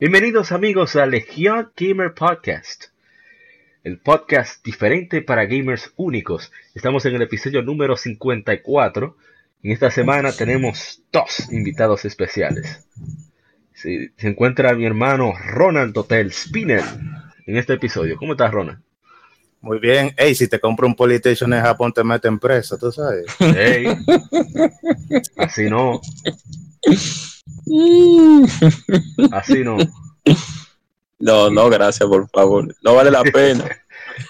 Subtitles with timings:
[0.00, 2.84] Bienvenidos amigos a Legion Gamer Podcast,
[3.82, 6.52] el podcast diferente para gamers únicos.
[6.72, 9.16] Estamos en el episodio número 54
[9.60, 12.86] y esta semana tenemos dos invitados especiales.
[13.72, 16.84] Se, encuentra mi hermano Ronald Hotel Spinner
[17.44, 18.16] en este episodio.
[18.18, 18.78] ¿Cómo estás, Ronald?
[19.60, 20.14] Muy bien.
[20.16, 23.26] Ey, si te compro un PlayStation en Japón te meten preso, tú sabes.
[23.40, 23.88] Ey,
[25.38, 26.00] así no.
[29.32, 29.76] Así no.
[31.18, 32.74] No, no, gracias, por favor.
[32.82, 33.64] No vale la pena.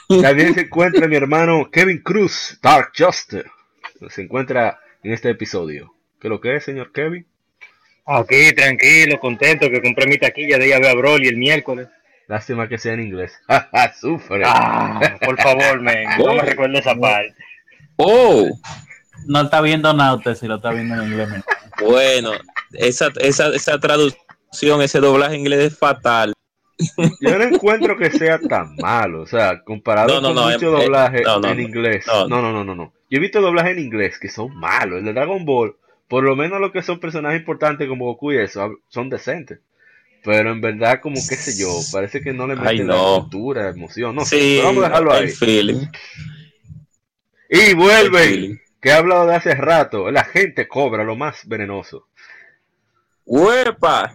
[0.22, 3.44] También se encuentra mi hermano Kevin Cruz, Dark Justice.
[4.08, 5.94] Se encuentra en este episodio.
[6.20, 7.26] ¿Qué lo que es, señor Kevin?
[8.06, 11.88] Aquí, tranquilo, contento que compré mi taquilla de llave a Broly el miércoles.
[12.26, 13.38] Lástima que sea en inglés.
[14.00, 14.42] Sufre.
[14.44, 17.34] Ah, por favor, me no me recuerde esa parte.
[17.96, 18.48] Oh.
[19.26, 21.28] No está viendo nada usted si lo está viendo en inglés.
[21.80, 22.32] Bueno,
[22.72, 26.32] esa, esa, esa traducción, ese doblaje inglés es fatal.
[27.20, 31.60] Yo no encuentro que sea tan malo, o sea, comparado con muchos eh, doblajes en
[31.60, 32.04] inglés.
[32.06, 32.92] No, no, no, no, no.
[33.10, 34.98] Yo he visto doblajes en inglés que son malos.
[34.98, 38.38] El de Dragon Ball, por lo menos lo que son personajes importantes como Goku y
[38.38, 39.60] eso, son decentes.
[40.24, 44.14] Pero en verdad, como qué sé yo, parece que no le meten la cultura, emoción.
[44.14, 45.32] No sí, vamos a dejarlo ahí.
[47.50, 52.08] Y vuelve, que he hablado de hace rato, la gente cobra lo más venenoso.
[53.30, 54.14] ¡Huepa!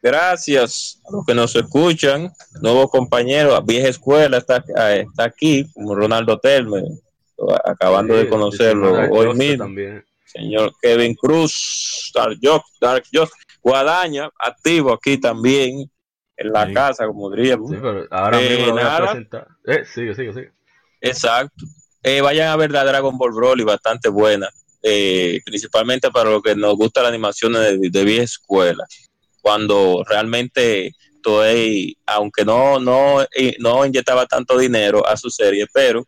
[0.00, 5.96] Gracias a los que nos escuchan, nuevos compañeros, vieja escuela está, ah, está aquí, como
[5.96, 6.84] Ronaldo Telme,
[7.64, 9.66] acabando de conocerlo hoy mismo.
[10.24, 15.90] Señor Kevin Cruz, Dark Jock, Dark Jock, Guadaña, activo aquí también,
[16.36, 17.68] en la casa, como diríamos.
[17.68, 17.76] Sí,
[18.10, 19.48] ahora mismo lo voy a presentar.
[19.66, 20.52] Eh, sigue, sigue, sigue.
[21.00, 21.64] Exacto.
[22.04, 24.48] Eh, vayan a ver la Dragon Ball Broly, bastante buena.
[24.82, 28.84] Eh, principalmente para lo que nos gusta la animación de, de vieja escuela,
[29.40, 33.24] cuando realmente Toei, aunque no, no,
[33.60, 36.06] no inyectaba tanto dinero a su serie, pero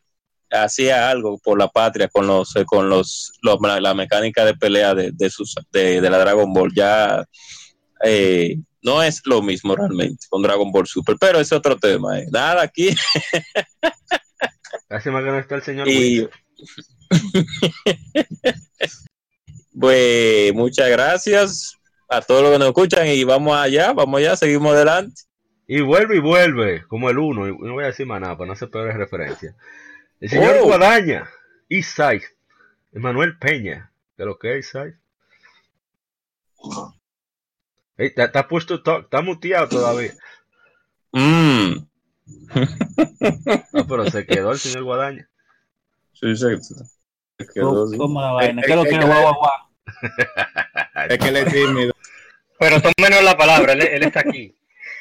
[0.51, 5.31] hacía algo por la patria con los con los, la, mecánica de pelea de, de,
[5.31, 7.25] sus, de, la Dragon Ball ya
[8.05, 12.27] eh, no es lo mismo realmente con Dragon Ball Super pero es otro tema eh.
[12.31, 12.91] nada aquí
[14.89, 15.89] hace más que no está el señor
[19.81, 24.75] pues muchas gracias a todos los que nos escuchan y vamos allá, vamos allá, seguimos
[24.75, 25.23] adelante.
[25.67, 28.49] Y vuelve y vuelve, como el uno, y no voy a decir más nada para
[28.49, 29.55] no hacer peores referencias.
[30.21, 30.65] El señor oh.
[30.65, 31.29] Guadaña,
[31.69, 32.23] Isai,
[32.93, 34.95] Emanuel Peña, de lo que es Isai.
[37.97, 40.13] está, puesto, está muteado todavía.
[41.13, 41.87] Mm.
[42.51, 45.29] Ah, pero se quedó el señor Guadaña.
[46.25, 46.75] Sí, sí.
[47.61, 48.63] ¿Cómo, la vaina?
[48.63, 49.35] ¿Qué es lo que es guau,
[51.11, 51.93] Es que le es tímido.
[52.59, 54.55] Pero menos la palabra, él, está aquí.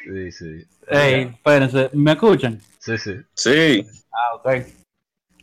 [0.04, 0.66] Sí, sí.
[0.88, 2.60] Ey, espérense, ¿me escuchan?
[2.78, 3.14] Sí, sí.
[3.34, 3.86] Sí.
[4.12, 4.48] Ah, ok.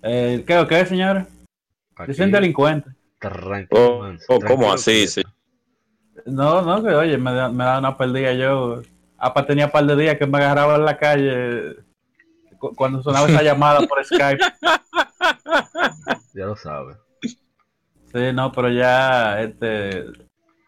[0.03, 1.25] Eh, ¿Qué o qué, señor?
[2.05, 2.89] Dicen delincuente.
[3.71, 5.07] Oh, oh, ¿Cómo así?
[5.07, 5.23] Sí.
[6.27, 8.83] No, no, que oye, me, me da una perdida yo.
[9.17, 11.75] Apa tenía un par de días que me agarraba en la calle
[12.75, 14.43] cuando sonaba esa llamada por Skype.
[16.41, 16.97] Ya lo sabes.
[17.21, 20.05] Sí, no, pero ya este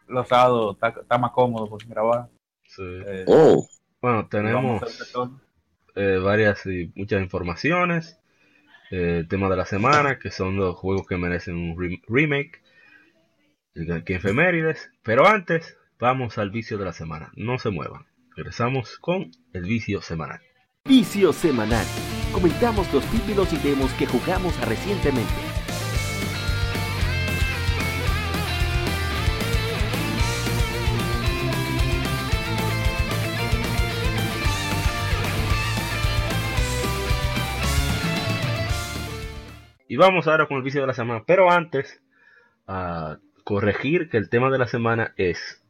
[0.07, 2.29] los sábados está, más cómodo por grabar.
[2.67, 2.83] Sí.
[2.83, 3.67] Eh, oh.
[3.99, 4.83] Bueno, tenemos
[5.95, 8.19] eh, varias y muchas informaciones.
[8.91, 12.61] Eh, tema de la semana, que son los juegos que merecen un remake.
[13.73, 14.91] Que efemérides.
[15.01, 17.31] Pero antes, vamos al vicio de la semana.
[17.35, 18.05] No se muevan.
[18.35, 20.39] Regresamos con el vicio semanal.
[20.85, 21.87] Vicio semanal.
[22.31, 25.52] Comentamos los títulos y demos que jugamos recientemente.
[39.93, 41.23] Y vamos ahora con el vicio de la semana.
[41.23, 42.01] Pero antes,
[42.65, 45.61] a corregir que el tema de la semana es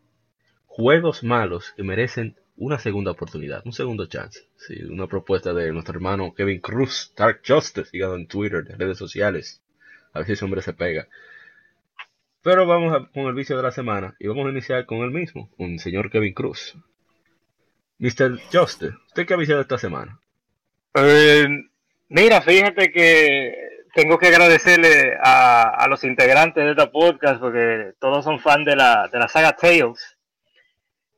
[0.66, 4.48] juegos malos que merecen una segunda oportunidad, un segundo chance.
[4.56, 8.98] Sí, una propuesta de nuestro hermano Kevin Cruz, Dark Justice, sigado en Twitter, en redes
[8.98, 9.62] sociales.
[10.14, 11.10] A ver si ese hombre se pega.
[12.42, 15.50] Pero vamos con el vicio de la semana y vamos a iniciar con el mismo,
[15.58, 16.78] un señor Kevin Cruz.
[18.00, 18.40] Mr.
[18.54, 20.18] Juster, ¿usted qué ha visitado esta semana?
[20.94, 21.46] Eh,
[22.08, 28.24] mira, fíjate que tengo que agradecerle a, a los integrantes de esta podcast porque todos
[28.24, 30.18] son fan de la, de la saga Tales.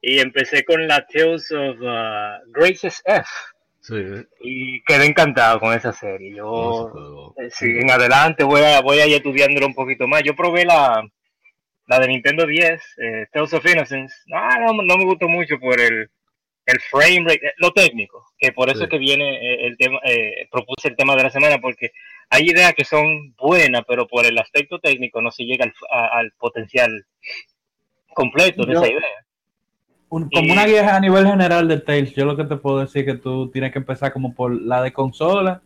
[0.02, 3.28] Y empecé con la Tales of uh, Graces F.
[3.82, 4.26] Sí, ¿eh?
[4.42, 6.36] Y quedé encantado con esa serie.
[6.36, 10.22] Yo, eh, sí, en adelante voy a, voy a ir estudiándolo un poquito más.
[10.24, 11.08] Yo probé la,
[11.88, 14.14] la de Nintendo 10, eh, Tales of Innocence.
[14.28, 16.10] No, no, no me gustó mucho por el,
[16.66, 18.84] el frame rate, eh, lo técnico, que por eso Sí.
[18.86, 21.92] es que viene el tema, eh, propuse el tema de la semana, porque
[22.30, 26.18] hay ideas que son buenas, pero por el aspecto técnico no se llega al, a-
[26.20, 27.06] al potencial
[28.14, 29.26] completo de Yo- esa idea.
[30.10, 32.80] Un- como Y- una guía a nivel general de Tales, yo lo que te puedo
[32.80, 35.62] decir es que tú tienes que empezar como por la de consola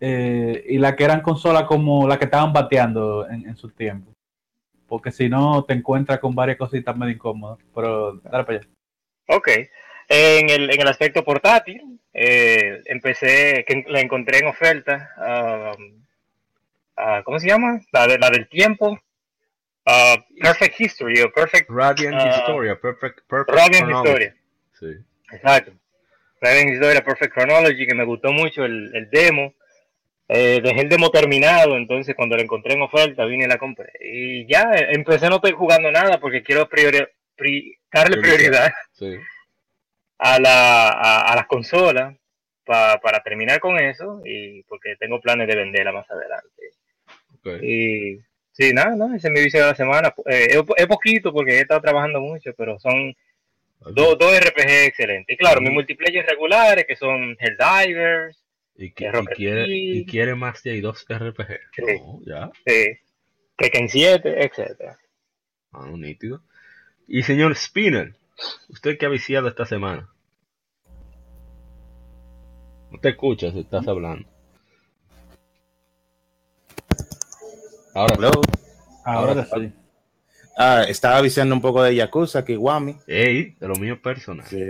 [0.00, 4.12] eh, y la que eran consolas como la que estaban bateando en, en su tiempo.
[4.86, 7.58] Porque si no, te encuentras con varias cositas medio incómodas.
[7.74, 8.68] Pero dale para allá.
[9.28, 9.48] Ok.
[10.12, 11.80] En el, en el aspecto portátil,
[12.12, 15.08] eh, empecé, que la encontré en oferta.
[15.78, 16.02] um,
[16.96, 17.80] ah, ¿Cómo se llama?
[17.92, 18.98] La, de, la del tiempo.
[19.86, 23.90] Ah, Perfect History o Perfect Radiant Ah, Historia, Perfect, perfect Radiant.
[23.90, 24.34] Historia.
[24.78, 24.86] Sí.
[25.32, 25.72] Exacto.
[26.40, 29.54] Radiant Historia Perfect Chronology, que me gustó mucho el, el demo.
[30.28, 33.92] Eh, dejé el demo terminado, entonces cuando lo encontré en oferta vine y la compré.
[34.00, 38.50] Y ya, eh, empecé, no estoy jugando nada porque quiero priori- pri- darle Priorizar.
[38.50, 39.16] prioridad Sí.
[40.20, 42.16] A, la, a, a las consolas
[42.64, 46.46] pa- para terminar con eso y porque tengo planes de venderla más adelante.
[47.62, 48.18] Y
[48.52, 50.14] sí, nada, no, ese es mi vicio de la semana.
[50.26, 53.14] Eh, es, es poquito porque he estado trabajando mucho, pero son
[53.80, 55.34] dos, dos RPG excelentes.
[55.34, 55.74] Y claro, mis Mm.
[55.74, 58.38] multiplayer regulares que son Helldivers,
[58.76, 61.60] Y, que- y quiere, y quiere más de dos RPG.
[61.74, 61.82] Sí.
[61.98, 62.50] No, ya.
[62.66, 62.98] eh,
[63.56, 64.98] Tekken 7, etcétera.
[65.72, 66.42] Ah, nítido.
[67.08, 68.14] Y señor Spinner,
[68.68, 70.08] ¿usted qué ha viciado esta semana?
[72.90, 74.28] No te escuchas si estás hablando.
[77.94, 78.20] Ahora sí.
[78.22, 78.30] Hello.
[79.04, 79.72] Ahora, Ahora sí.
[80.56, 82.96] Ah, estaba viciando un poco de Yakuza, Kiwami.
[83.06, 84.46] Ey, de lo mío personal.
[84.46, 84.68] Sí.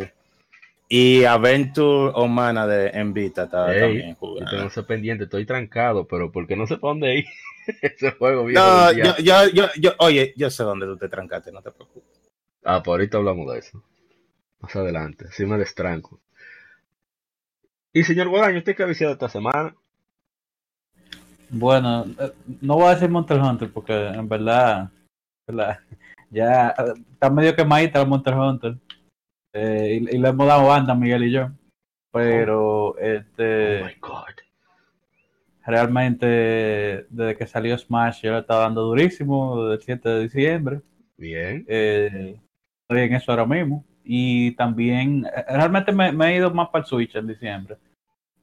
[0.89, 4.51] Y Aventure Humana de Envita estaba Ey, también jugando.
[4.51, 7.25] tengo ese pendiente, estoy trancado, pero porque no sé para dónde ir.
[7.83, 8.61] Ese juego bien.
[8.61, 12.20] No, yo, yo, yo, yo, oye, yo sé dónde tú te trancaste, no te preocupes.
[12.65, 13.83] Ah, pues ahorita hablamos de eso.
[14.61, 16.21] Más adelante, así me destranco.
[17.93, 19.75] Y señor Guadaño, ¿usted qué ha viciado esta semana?
[21.49, 24.91] Bueno, eh, no voy a decir Monster Hunter porque en verdad,
[25.47, 25.81] verdad,
[26.31, 26.75] ya
[27.12, 28.77] está medio quemadita el Monster Hunter.
[29.53, 31.51] Eh, y, y le hemos dado banda Miguel y yo.
[32.12, 34.35] Pero este oh my god.
[35.65, 36.27] realmente
[37.09, 40.81] desde que salió Smash yo le estaba dando durísimo desde el 7 de diciembre.
[41.17, 41.65] Bien.
[41.69, 42.41] Eh,
[42.99, 43.85] en eso ahora mismo.
[44.05, 47.77] Y también, realmente me, me he ido más para el Switch en diciembre.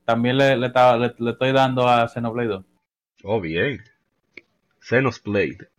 [0.06, 2.66] También le, le, estaba- le- le estoy dando a Xenoblade 2.
[3.24, 3.82] Oh, bien.
[4.80, 5.70] Xenosblade.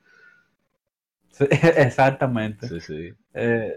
[1.31, 2.69] Sí, exactamente.
[2.69, 3.15] Sí, sí.
[3.35, 3.77] Eh,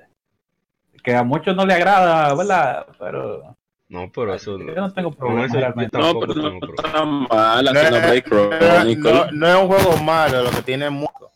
[1.04, 2.86] que a muchos no le agrada, ¿verdad?
[3.00, 3.56] Pero
[3.88, 4.58] No, pero eso.
[4.58, 5.98] yo no tengo problema yo realmente.
[5.98, 6.78] No, pero tengo problema.
[6.90, 9.14] está No, Xenoblade Chronicles.
[9.14, 11.32] no, no es un juego malo, lo que tiene es mucho.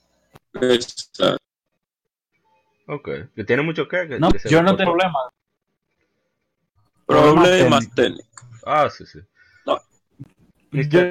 [0.62, 1.38] Exacto.
[2.88, 3.10] Ok.
[3.36, 4.08] Que tiene mucho que.
[4.08, 5.20] que- No, que yo no tengo problema.
[7.06, 8.26] Problemas técnicos.
[8.66, 9.20] Ah, sí, sí.
[10.72, 11.02] Yo,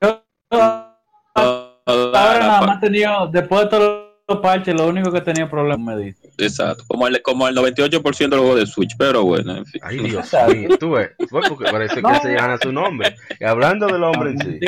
[0.00, 5.48] yo- ahora nada más he tenido, después de todos los parches, lo único que tenía
[5.48, 6.30] problema me dice.
[6.38, 9.80] Exacto, como el, como el 98% de los juegos de Switch, pero bueno, en fin.
[9.84, 10.76] Ay, Dios mío.
[10.78, 11.10] Tú ves.
[11.30, 13.16] Fue porque parece que se llama su nombre.
[13.40, 14.58] Y hablando del hombre en sí.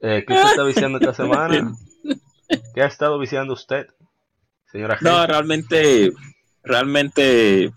[0.00, 1.72] Eh, ¿Qué usted está viciando esta semana?
[2.74, 3.86] ¿Qué ha estado viciando usted,
[4.70, 5.26] señora No, G?
[5.26, 6.12] realmente,
[6.62, 7.70] realmente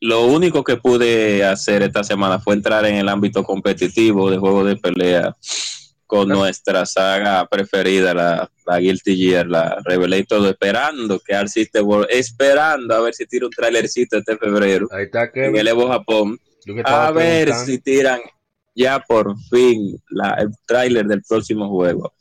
[0.00, 4.66] lo único que pude hacer esta semana fue entrar en el ámbito competitivo de juegos
[4.66, 5.34] de pelea
[6.06, 12.94] con nuestra saga preferida, la, la Guilty Gear, la Revelator, esperando que System World, esperando
[12.94, 16.38] a ver si tira un trailercito este febrero Ahí está en el Evo Japón,
[16.84, 18.20] a ver si tiran
[18.74, 22.12] ya por fin la, el tráiler del próximo juego.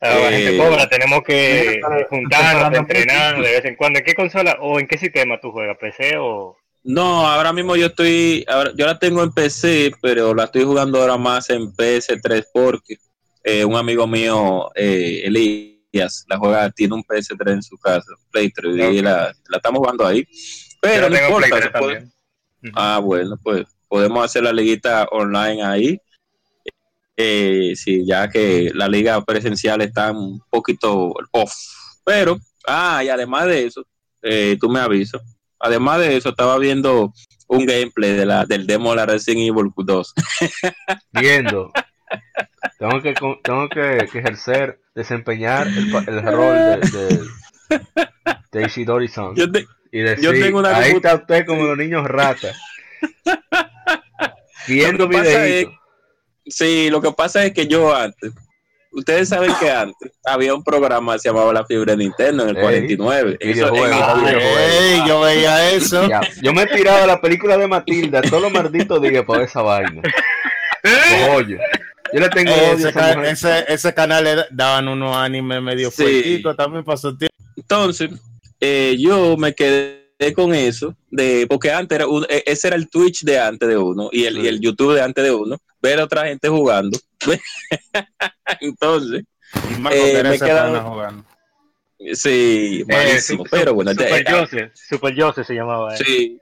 [0.00, 3.98] Ah, la Eh, gente cobra, tenemos que juntarnos, entrenar de vez en cuando.
[3.98, 5.76] ¿En qué consola o en qué sistema tú juegas?
[5.78, 6.56] ¿PC o...?
[6.82, 10.98] No, ahora mismo yo estoy, ahora, yo la tengo en PC, pero la estoy jugando
[11.00, 12.96] ahora más en PS3 porque
[13.44, 18.50] eh, un amigo mío, eh, Elías, la juega, tiene un PS3 en su casa, Play
[18.50, 19.04] 3, y Ok.
[19.04, 20.26] la, la estamos jugando ahí.
[20.80, 22.08] Pero no importa, Play se 3 puede-.
[22.74, 26.00] Ah, bueno, pues podemos hacer la liguita online ahí.
[27.22, 31.52] Eh, sí, ya que la liga presencial está un poquito off.
[32.02, 33.86] Pero, ah, y además de eso,
[34.22, 35.20] eh, tú me avisas
[35.58, 37.12] Además de eso, estaba viendo
[37.46, 40.14] un gameplay de la, del demo de la Resident Evil 2.
[41.12, 41.70] Viendo.
[42.78, 43.12] Tengo que,
[43.42, 47.20] tengo que, ejercer, desempeñar el, el rol de,
[48.52, 49.34] de, Ishidori-san.
[49.92, 52.56] Y decir, yo tengo una ahí está usted como los niños ratas.
[54.66, 55.79] Viendo videitos.
[56.46, 58.32] Sí, lo que pasa es que yo antes,
[58.92, 62.60] ustedes saben que antes había un programa que se llamaba La Fibra Nintendo en el
[62.60, 63.36] 49.
[63.40, 63.74] Eso,
[65.06, 66.08] yo veía eso.
[66.42, 70.02] yo me he tirado la película de Matilda todos los malditos días por esa vaina.
[71.34, 71.58] Oye.
[72.12, 76.42] Yo le tengo ese, ese, canal daban unos animes medio sí.
[76.56, 77.36] también pasó tiempo.
[77.56, 78.10] Entonces,
[78.58, 83.22] eh, yo me quedé con eso, de porque antes era e, ese era el Twitch
[83.22, 86.04] de antes de uno y el, y el YouTube de antes de uno, ver a
[86.04, 86.98] otra gente jugando.
[88.60, 89.24] Entonces,
[89.90, 90.38] eh, me
[90.80, 91.24] jugando.
[92.14, 93.92] Sí, malísimo, pero bueno.
[93.92, 95.96] Super Joseph, Super Joseph se llamaba.
[95.96, 96.40] Sí,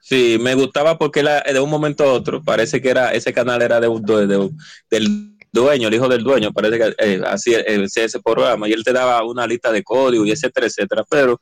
[0.00, 3.78] sí, me gustaba porque de un momento a otro, parece que era ese canal era
[3.78, 4.50] de, de,
[4.90, 8.84] del dueño, el hijo del dueño, parece que eh, así eh, ese programa, y él
[8.84, 11.40] te daba una lista de código y etcétera, etcétera, pero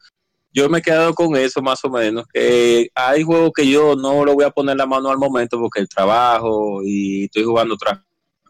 [0.54, 4.24] yo me he quedado con eso más o menos, que hay juegos que yo no
[4.24, 7.98] lo voy a poner la mano al momento porque el trabajo y estoy jugando otras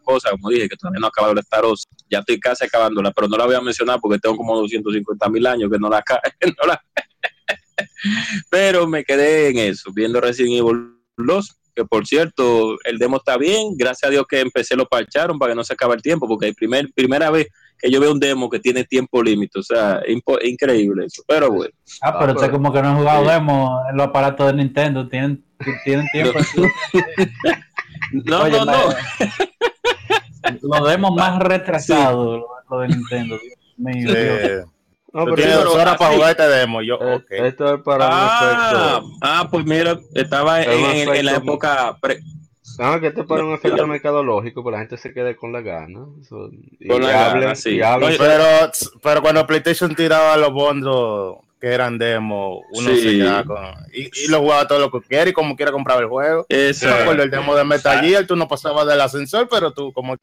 [0.03, 1.63] cosas, como dije, que todavía no he acabado de estar,
[2.07, 5.47] ya estoy casi acabándola, pero no la voy a mencionar porque tengo como 250 mil
[5.47, 6.03] años que no la,
[6.61, 6.81] no la
[8.51, 13.37] pero me quedé en eso, viendo Resident Evil 2, que por cierto, el demo está
[13.37, 16.27] bien, gracias a Dios que empecé lo parcharon para que no se acabe el tiempo,
[16.27, 19.63] porque es primer, primera vez que yo veo un demo que tiene tiempo límite, o
[19.63, 20.01] sea,
[20.43, 21.73] increíble eso, pero bueno.
[22.01, 25.43] Ah, pero usted como que no ha jugado demo en los aparatos de Nintendo, tienen,
[25.83, 26.39] tienen tiempo.
[28.11, 28.73] no, no, no.
[30.61, 33.39] Los demos más retrasados, lo de Nintendo,
[33.77, 34.65] Dios
[35.15, 36.81] no, pero tiene dos horas para jugar este demo.
[36.81, 39.17] Yo, eh, Esto es para ah, un efecto.
[39.21, 41.97] Ah, pues mira, estaba en, la época.
[42.01, 42.19] Pre...
[42.79, 45.61] Ah, que esto es para un efecto mercadológico, pues la gente se quede con la
[45.61, 45.99] gana.
[46.29, 47.79] con la gana, sí.
[48.17, 53.57] pero, pero cuando PlayStation tiraba los bondos que eran demo, uno se con,
[53.93, 56.45] y, y, lo jugaba todo lo que quiera y como quiera compraba el juego.
[56.49, 56.89] Eso.
[56.89, 60.17] Yo el demo de Metal Gear, tú no pasabas del ascensor, pero tú como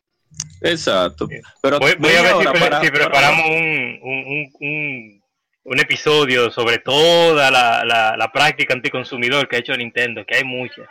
[0.62, 1.28] Exacto.
[1.60, 2.34] Pero voy, a ver
[2.82, 5.22] si, preparamos un, un, un,
[5.64, 10.44] un, episodio sobre toda la, la, la, práctica anticonsumidor que ha hecho Nintendo, que hay
[10.44, 10.86] muchas.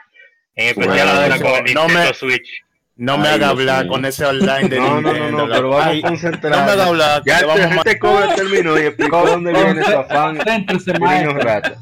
[0.55, 2.63] En especial la de la con Nintendo me, Switch.
[2.97, 5.19] No me haga hablar con ese online de no, Nintendo.
[5.19, 6.51] No, no, no, pero vamos a concentrar.
[6.51, 7.23] No me haga hablar.
[7.25, 10.37] Ya este, este cover terminó y explicó dónde viene su afán.
[10.37, 11.77] Niños rata.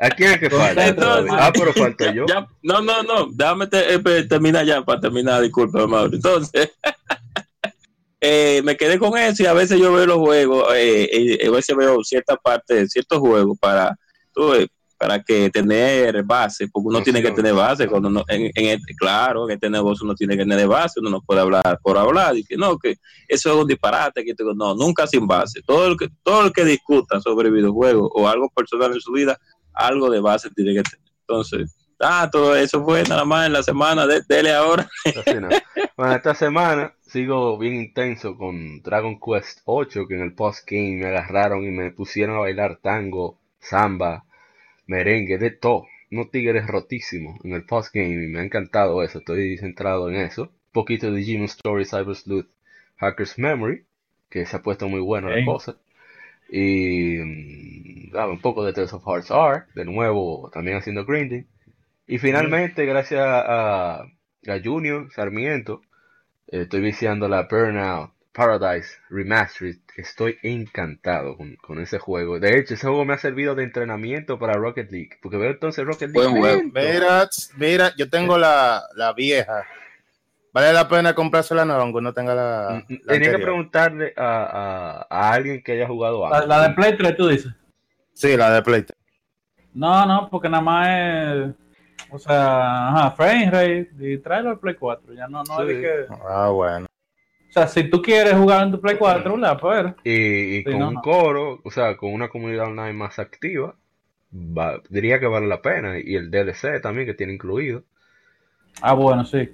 [0.00, 0.94] ¿A quién es que falta?
[1.30, 2.24] ah, pero falta yo.
[2.26, 3.28] Ya, no, no, no.
[3.32, 5.42] Déjame eh, terminar ya para terminar.
[5.42, 6.14] Disculpa, Mauro.
[6.14, 6.70] Entonces.
[8.20, 11.50] Eh, me quedé con eso y a veces yo veo los juegos, eh, eh, a
[11.52, 13.96] veces veo cierta parte de ciertos juegos para,
[14.98, 19.48] para que tener base, porque uno tiene que tener base, cuando uno, en, este, claro,
[19.48, 22.42] en este negocio uno tiene que tener base, uno no puede hablar por hablar, y
[22.42, 22.96] que no, que
[23.28, 26.64] eso es un disparate, que no, nunca sin base, todo el que, todo el que
[26.64, 29.38] discuta sobre videojuegos o algo personal en su vida,
[29.78, 31.06] algo de base tiene que tener.
[31.20, 34.88] Entonces, ah, todo eso fue nada más en la semana, de, dele ahora.
[35.96, 41.06] Bueno, esta semana sigo bien intenso con Dragon Quest 8, que en el post-game me
[41.06, 44.24] agarraron y me pusieron a bailar tango, samba,
[44.86, 45.86] merengue, de todo.
[46.10, 49.18] No tigres rotísimos en el post-game y me ha encantado eso.
[49.18, 50.42] Estoy centrado en eso.
[50.42, 52.48] Un poquito de Demon Story, Cyber Sleuth,
[52.96, 53.84] Hacker's Memory,
[54.30, 55.76] que se ha puesto muy bueno la cosa.
[56.48, 61.46] Y mm, un poco de Tales of Hearts R, de nuevo también haciendo grinding.
[62.06, 65.82] Y finalmente, gracias a, a Junior Sarmiento,
[66.46, 69.78] estoy viciando la Burnout Paradise Remastered.
[69.96, 72.38] Estoy encantado con, ese juego.
[72.38, 75.18] De hecho, ese juego me ha servido de entrenamiento para Rocket League.
[75.20, 76.70] Porque veo entonces Rocket League.
[76.72, 79.66] Mira, mira, yo tengo la, la vieja.
[80.58, 82.82] ¿Vale la pena comprarse la nueva aunque no tenga la.
[82.88, 86.48] Mm, mm, tenía que preguntarle a, a, alguien que haya jugado antes.
[86.48, 87.52] La, de Play 3, tú dices.
[88.12, 88.98] Sí, la de Play 3.
[89.74, 91.54] No, no, porque nada más es
[92.10, 95.14] o sea, ajá, frame rate y tráelo al Play 4.
[95.14, 96.06] Ya no, no que.
[96.28, 96.86] Ah, bueno.
[96.86, 99.94] O sea, si tú quieres jugar en tu Play 4, la pues.
[100.02, 103.76] Y, y con un coro, o sea, con una comunidad online más activa,
[104.88, 106.00] diría que vale la pena.
[106.00, 107.84] Y el DLC también que tiene incluido.
[108.82, 109.48] Ah, bueno, sí.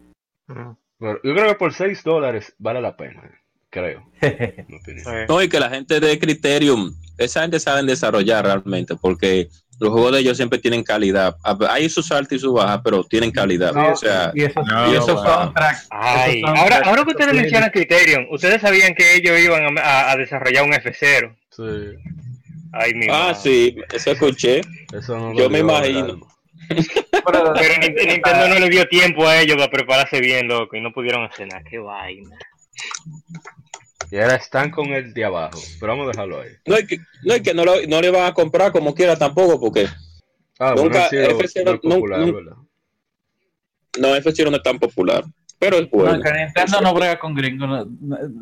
[1.00, 3.22] Yo creo que por 6 dólares vale la pena,
[3.70, 4.10] creo.
[5.28, 9.48] no, y que la gente de Criterium, esa gente sabe desarrollar realmente, porque
[9.80, 11.36] los juegos de ellos siempre tienen calidad.
[11.68, 13.74] Hay sus altos y sus bajas, pero tienen calidad.
[13.76, 14.64] o sea, y esos,
[15.90, 21.36] ahora, ahora que ustedes mencionan Criterion, ¿ustedes sabían que ellos iban a, desarrollar un F0?
[21.50, 23.10] Sí.
[23.10, 24.60] ah, sí, eso escuché.
[25.36, 26.33] Yo me imagino.
[26.68, 31.24] Pero, Nintendo no le dio tiempo a ellos para prepararse bien, loco, y no pudieron
[31.24, 31.62] hacer nada.
[31.68, 32.36] Qué vaina.
[34.10, 36.50] Y ahora están con el de abajo, pero vamos a dejarlo ahí.
[36.66, 39.58] No es que no, que no, lo, no le van a comprar como quiera tampoco,
[39.60, 39.88] porque
[40.58, 42.68] ah, nunca bueno, F0 no, popular, no,
[43.98, 45.24] no, F0 no es tan popular.
[45.58, 46.16] Pero es bueno.
[46.16, 47.86] No, que Nintendo no brega con gringos.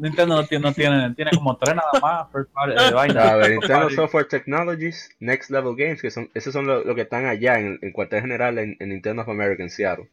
[0.00, 2.26] Nintendo no tiene, no tiene, tiene como tres nada más.
[2.34, 6.94] Eh, a ver, Nintendo Software Technologies, Next Level Games, que son, esos son los lo
[6.94, 10.08] que están allá en el cuartel general en, en, Nintendo of America en Seattle.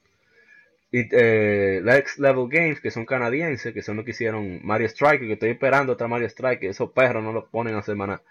[0.91, 5.21] Y eh, Next Level Games, que son canadienses, que son los que hicieron Mario Strike,
[5.21, 8.21] que estoy esperando otra Mario Strike, que esos perros no los ponen a semana.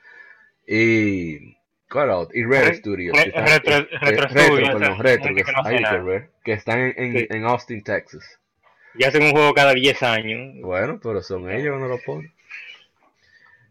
[0.66, 1.56] Y
[1.88, 3.16] Cutout y Rare Studios.
[3.16, 3.86] que están, retro,
[4.98, 5.34] retro,
[6.44, 8.38] que, están en, en Austin, Texas.
[8.98, 10.56] Y hacen un juego cada 10 años.
[10.60, 12.32] Bueno, pero son ellos que no lo ponen.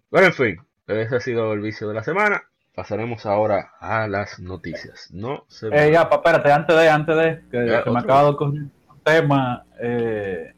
[0.10, 2.43] Bueno, en fin, ese ha sido el vicio de la semana.
[2.74, 5.10] Pasaremos ahora a las noticias.
[5.12, 8.72] No se eh, ya, espérate, antes de, antes de, que, me acabo de coger un
[9.03, 10.53] tema, eh,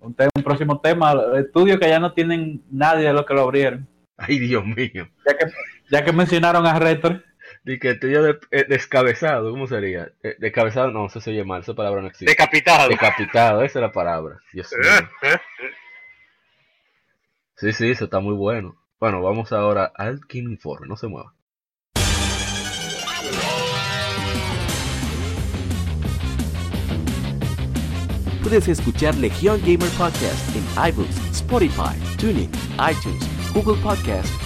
[0.00, 3.42] un, tema, un próximo tema, estudios que ya no tienen nadie de los que lo
[3.42, 3.88] abrieron.
[4.18, 5.08] Ay, Dios mío.
[5.24, 5.46] Ya que,
[5.90, 7.22] ya que mencionaron a Retro.
[7.68, 10.12] Y que de, eh, descabezado, ¿cómo sería?
[10.22, 12.30] Eh, descabezado, no, eso se oye mal, esa palabra no existe.
[12.30, 12.88] Decapitado.
[12.88, 14.38] Decapitado, esa es la palabra.
[14.52, 14.90] Dios mío.
[17.56, 18.76] Sí, sí, eso está muy bueno.
[19.00, 21.34] Bueno, vamos ahora al Kim Informe, no se mueva.
[28.44, 34.45] Puedes escuchar Legion Gamer Podcast en iBooks, Spotify, Tuning, iTunes, Google Podcast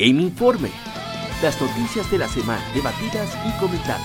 [0.00, 0.70] Game Informe.
[1.42, 4.00] Las noticias de la semana debatidas y comentadas.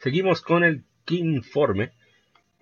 [0.00, 1.92] Seguimos con el Game Informe.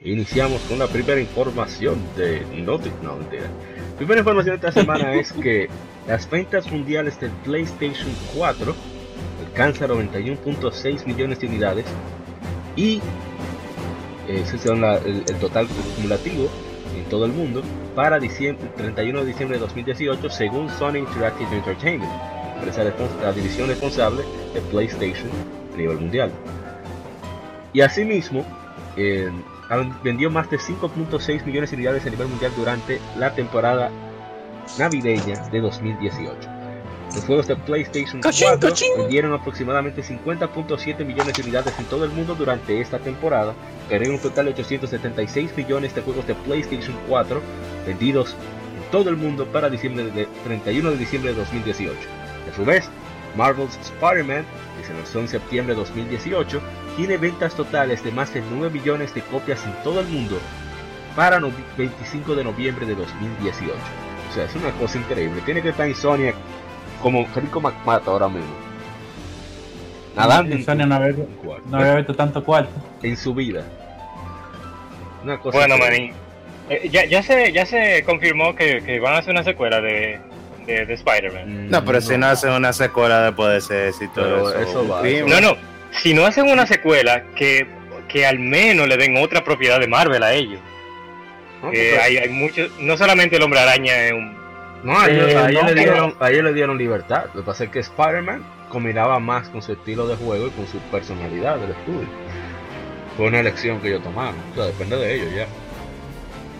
[0.00, 2.94] Iniciamos con la primera información de Notice.
[3.02, 3.48] No, mentira.
[3.96, 5.68] Primera información de esta semana es que
[6.06, 8.74] las ventas mundiales del PlayStation 4
[9.46, 11.86] alcanzan 91.6 millones de unidades
[12.76, 12.96] y
[14.28, 16.50] eh, ese es el, total acumulativo
[16.94, 17.62] en todo el mundo
[17.94, 22.12] para diciembre, 31 de diciembre de 2018 según Sony Interactive Entertainment,
[23.22, 25.30] la división responsable de PlayStation
[25.72, 26.30] a nivel mundial.
[27.72, 28.44] Y asimismo,
[30.02, 33.90] vendió más de 5.6 millones de unidades a nivel mundial durante la temporada
[34.78, 36.56] navideña de 2018.
[37.14, 38.58] Los juegos de PlayStation 4
[38.98, 43.54] vendieron aproximadamente 50.7 millones de unidades en todo el mundo durante esta temporada,
[43.88, 47.40] creando un total de 876 millones de juegos de PlayStation 4
[47.86, 48.36] vendidos
[48.76, 51.96] en todo el mundo para diciembre de 31 de diciembre de 2018.
[52.50, 52.88] A su vez,
[53.36, 54.44] Marvel's Spider-Man,
[54.78, 56.60] que se lanzó en septiembre de 2018,
[56.96, 60.38] tiene ventas totales de más de 9 millones de copias en todo el mundo
[61.14, 63.72] para el 25 de noviembre de 2018.
[64.30, 65.40] O sea, es una cosa increíble.
[65.44, 66.32] Tiene que estar en Sony
[67.02, 68.54] como Rico McMata ahora mismo.
[70.14, 71.14] Nadando en, Sony no había,
[71.66, 72.72] no había visto tanto cuarto.
[73.02, 73.64] En su vida.
[75.22, 76.12] Una cosa bueno, maní.
[76.68, 80.18] Eh, ya, ya, se, ya se confirmó que, que van a hacer una secuela de,
[80.66, 81.66] de, Spider-Man.
[81.66, 85.02] Mm, no, pero si no hacen una secuela después de ese éxito, eso, va.
[85.02, 85.75] No, no.
[85.90, 87.66] Si no hacen una secuela, que,
[88.08, 90.60] que al menos le den otra propiedad de Marvel a ellos.
[91.62, 94.36] No, hay, hay muchos, no solamente el hombre araña es un.
[94.82, 97.24] No, a ellos, eh, le, dieron, le dieron libertad.
[97.34, 100.66] Lo que pasa es que Spider-Man combinaba más con su estilo de juego y con
[100.66, 102.08] su personalidad del estudio.
[103.16, 104.36] Fue una elección que ellos tomaron.
[104.52, 105.46] O sea, depende de ellos ya.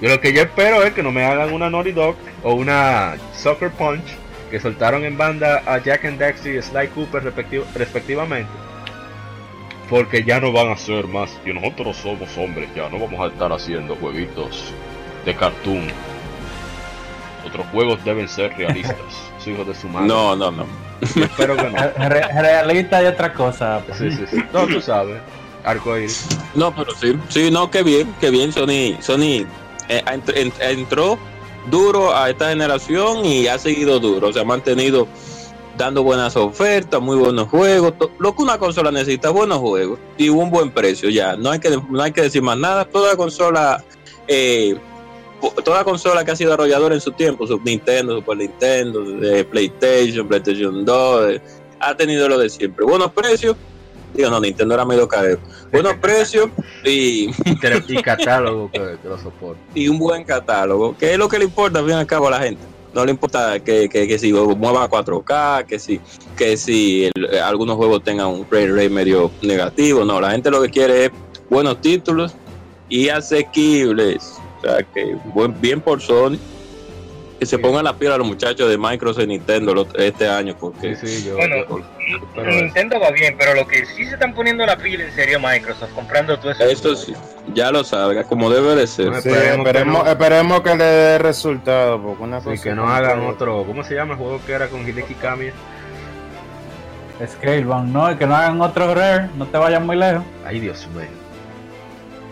[0.00, 3.16] Yo lo que yo espero es que no me hagan una Naughty Dog o una
[3.34, 4.04] Soccer Punch
[4.50, 7.22] que soltaron en banda a Jack and Daxter y Sly Cooper
[7.74, 8.50] respectivamente.
[9.88, 13.26] Porque ya no van a ser más, y nosotros somos hombres, ya no vamos a
[13.26, 14.72] estar haciendo jueguitos
[15.24, 15.88] de cartoon.
[17.46, 18.96] Otros juegos deben ser realistas.
[19.46, 20.08] hijos de su madre.
[20.08, 20.66] No, no, no.
[21.00, 21.78] espero que no.
[22.08, 23.82] Realista y otra cosa.
[23.96, 24.42] Sí, sí, sí.
[24.52, 25.20] No, tú sabes.
[25.64, 26.26] Arcoiris.
[26.54, 28.52] No, pero sí, sí, no, qué bien, qué bien.
[28.52, 29.46] Sony, Sony
[29.88, 30.02] eh,
[30.60, 31.18] entró
[31.70, 34.32] duro a esta generación y ha seguido duro.
[34.32, 35.08] Se ha mantenido
[35.76, 37.94] dando buenas ofertas, muy buenos juegos.
[38.18, 41.08] Lo que una consola necesita, buenos juegos y un buen precio.
[41.08, 42.84] Ya, no hay que, no hay que decir más nada.
[42.84, 43.82] Toda consola,
[44.28, 44.76] eh,
[45.64, 49.04] toda consola que ha sido arrolladora en su tiempo, Super Nintendo, Super Nintendo,
[49.50, 51.40] PlayStation, PlayStation 2,
[51.80, 52.84] ha tenido lo de siempre.
[52.84, 53.56] Buenos precios
[54.16, 55.38] Digo, no, Nintendo era medio caro.
[55.70, 56.48] Buenos precios
[56.84, 57.30] y...
[57.88, 59.60] y catálogo que, lo soporta.
[59.74, 62.28] Y un buen catálogo, que es lo que le importa al fin y al cabo
[62.28, 62.62] a la gente.
[62.96, 66.00] No le importa que, que, que si mueva a 4K, que si,
[66.34, 67.10] que si
[67.44, 70.02] algunos juegos tengan un frame rate medio negativo.
[70.02, 71.10] No, la gente lo que quiere es
[71.50, 72.34] buenos títulos
[72.88, 74.38] y asequibles.
[74.56, 76.38] O sea, que buen, bien por Sony
[77.38, 80.96] que se pongan la piel a los muchachos de Microsoft y Nintendo este año porque
[81.34, 81.56] bueno
[82.36, 85.92] Nintendo va bien pero lo que sí se están poniendo la pila en serio Microsoft
[85.94, 87.14] comprando todo eso eso sí
[87.54, 92.40] ya lo sabe como debe de ser esperemos, esperemos, que le dé resultado porque una
[92.40, 95.52] cosa que no hagan otro ¿cómo se llama el juego que era con Hideki Kamiya?
[97.24, 100.22] Scalebound, no, y que no hagan otro Rare, no te vayas muy lejos.
[100.44, 101.06] Ay, Dios mío.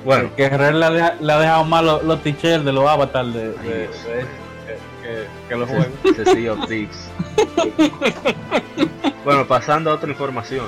[0.05, 0.31] Bueno.
[0.37, 3.89] Que Rare le ha, dejado mal los, los de los avatars de, de,
[5.49, 5.93] que, lo jueguen.
[9.25, 10.67] bueno, pasando a otra información.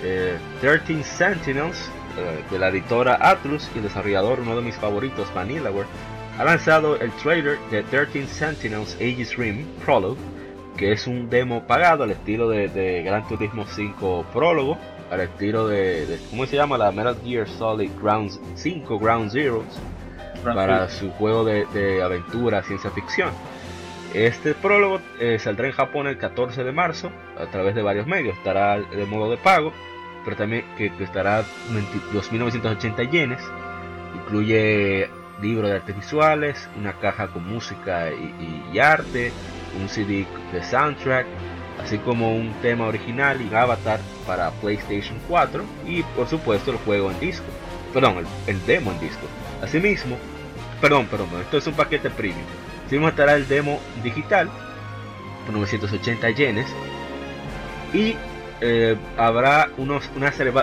[0.00, 5.86] 13 eh, Sentinels, eh, de la editora Atlus y desarrollador, uno de mis favoritos, Vanillaware,
[6.38, 10.18] ha lanzado el trailer de 13 Sentinels Aegis Rim Prologue,
[10.76, 14.78] que es un demo pagado al estilo de, Gran Turismo 5 Prólogo,
[15.10, 16.78] al estilo de, ¿cómo se llama?
[16.78, 19.78] La Metal Gear Solid Ground 5 Ground Zeroes
[20.42, 23.30] para su juego de, aventura ciencia ficción.
[24.14, 28.36] Este prólogo eh, saldrá en Japón el 14 de marzo a través de varios medios.
[28.36, 29.72] Estará de modo de pago,
[30.24, 33.40] pero también que, estará 2.980 yenes.
[34.14, 35.08] Incluye
[35.40, 39.32] libro de artes visuales, una caja con música y, arte,
[39.80, 41.26] un CD de soundtrack,
[41.82, 47.10] así como un tema original y avatar para PlayStation 4 y por supuesto el juego
[47.10, 47.46] en disco,
[47.92, 49.26] perdón, el, el demo en disco.
[49.62, 50.16] Asimismo,
[50.82, 52.44] perdón, perdón, esto es un paquete premium.
[52.90, 54.50] Si estará el demo digital
[55.46, 56.66] por 980 yenes
[57.94, 58.16] y
[58.60, 60.10] eh, habrá unos,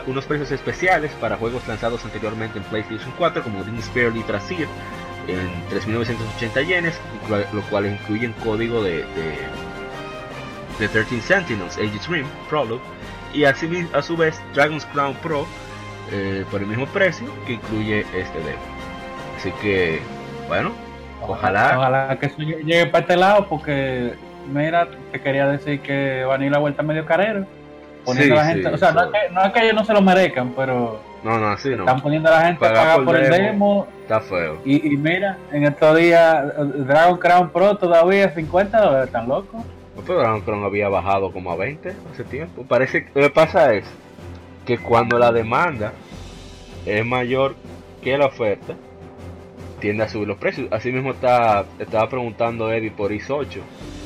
[0.05, 4.67] unos precios especiales para juegos lanzados anteriormente en PlayStation 4 como Dream Spare y Trasir
[5.27, 6.99] en 3.980 yenes,
[7.53, 9.05] lo cual incluye el código de,
[10.79, 12.81] de, 13 Sentinels Aegis Rim Prologue
[13.33, 15.45] y así, a su vez Dragon's Crown Pro
[16.11, 18.78] eh, por el mismo precio que incluye este demo.
[19.39, 20.01] Así que,
[20.49, 20.73] bueno,
[21.21, 21.77] ojalá.
[21.77, 24.15] Ojalá que eso llegue para este lado, porque,
[24.51, 27.45] mira, te quería decir que van a ir la vuelta medio carero.
[28.03, 29.93] Poniendo a la gente, o sea, no es, que, no es, que, ellos no se
[29.93, 30.99] lo merezcan, pero.
[31.23, 31.79] No, no, así no.
[31.79, 33.87] Están poniendo a la gente a pagar por, el demo.
[34.01, 34.59] Está feo.
[34.65, 36.45] Y, y, mira, en estos días,
[36.85, 39.61] Dragon Crown Pro todavía 50 dólares, ¿están locos?
[40.05, 42.63] pero Dragon Crown había bajado como a 20 hace tiempo.
[42.67, 43.85] Parece que lo que pasa es
[44.65, 45.93] que cuando la demanda
[46.85, 47.55] es mayor
[48.01, 48.75] que la oferta,
[49.79, 50.67] tiende a subir los precios.
[50.71, 53.59] Así mismo está, estaba preguntando Eddie por IS 8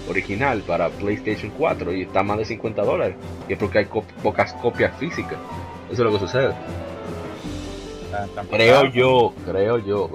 [0.09, 3.15] original para PlayStation 4 y está más de 50 dólares.
[3.47, 3.85] Y es porque hay
[4.21, 5.37] pocas copias físicas.
[5.91, 6.53] Eso es lo que sucede.
[8.51, 10.09] Creo yo, creo yo,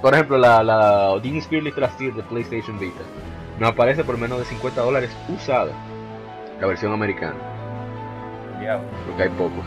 [0.00, 3.02] Por ejemplo, la, la Odin Spirit de PlayStation Vita
[3.58, 5.72] no aparece por menos de 50 dólares usada.
[6.60, 7.36] La versión americana.
[9.06, 9.66] Porque hay pocos.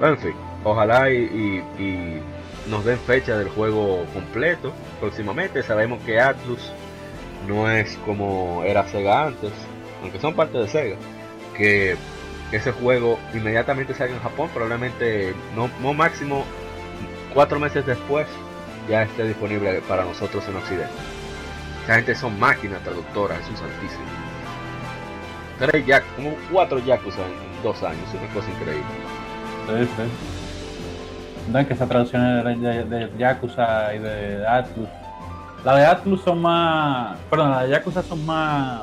[0.00, 0.34] en fin,
[0.64, 2.20] ojalá y
[2.68, 5.62] nos den fecha del juego completo próximamente.
[5.62, 6.72] Sabemos que Atlus
[7.46, 9.52] no es como era Sega antes,
[10.02, 10.96] aunque son parte de Sega,
[11.56, 11.96] que
[12.52, 16.44] ese juego inmediatamente salga en Japón, probablemente no, no máximo
[17.32, 18.26] cuatro meses después
[18.88, 20.92] ya esté disponible para nosotros en Occidente.
[21.84, 24.04] Esa gente son máquinas traductoras, es un santísimo.
[25.58, 30.43] Tres ya, como cuatro Yakuza en dos años, una cosa increíble
[31.50, 34.88] no que esas traducciones de, de, Yakuza y de Atlus.
[35.64, 37.18] La de Atlus son más.
[37.30, 38.82] Perdón, la de Yakuza son más.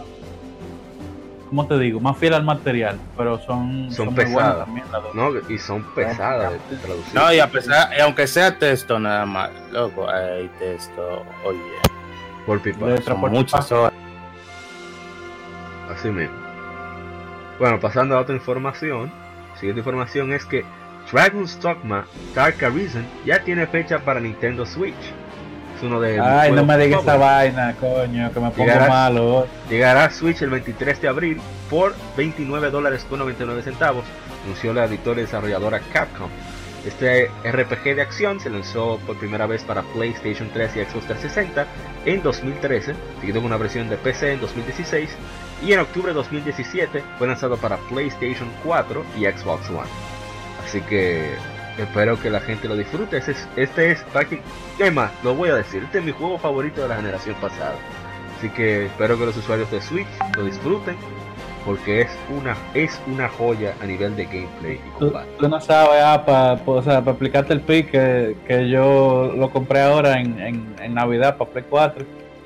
[1.50, 2.00] ¿Cómo te digo?
[2.00, 3.92] Más fiel al material, pero son.
[3.92, 4.68] Son, pesadas.
[5.14, 7.14] no, y son pesadas de, traducir.
[7.14, 11.60] No, y a pesar, y aunque sea texto nada más, loco, hay texto, oye.
[12.46, 13.02] Por pipa.
[13.02, 13.94] Son muchas horas.
[15.90, 16.36] Así mismo.
[17.60, 19.12] Bueno, pasando a otra información.
[19.56, 20.66] siguiente información es que
[21.12, 24.96] Dragon's Dogma Dark Arisen ya tiene fecha para Nintendo Switch.
[25.76, 29.48] Es uno de Ay, no me digas esa vaina, coño, que me pongo malo.
[29.70, 34.06] Llegará a Switch el 23 de abril por 29 dólares con 99 centavos,
[34.46, 36.30] anunció la editora y desarrolladora Capcom.
[36.86, 41.66] Este RPG de acción se lanzó por primera vez para PlayStation 3 y Xbox 360
[42.06, 45.10] en 2013, seguido con una versión de PC en 2016
[45.64, 50.21] y en octubre de 2017 fue lanzado para PlayStation 4 y Xbox One.
[50.64, 51.36] Así que
[51.78, 53.18] espero que la gente lo disfrute.
[53.18, 53.92] Este es, este
[54.80, 57.76] es más, lo voy a decir, este es mi juego favorito de la generación pasada.
[58.38, 60.96] Así que espero que los usuarios de Switch lo disfruten
[61.66, 65.30] porque es una es una joya a nivel de gameplay y combate.
[65.38, 69.82] Tú, no sabes, ah, para o sea, explicarte el pick que, que, yo lo compré
[69.82, 72.06] ahora en, en, Navidad para Play 4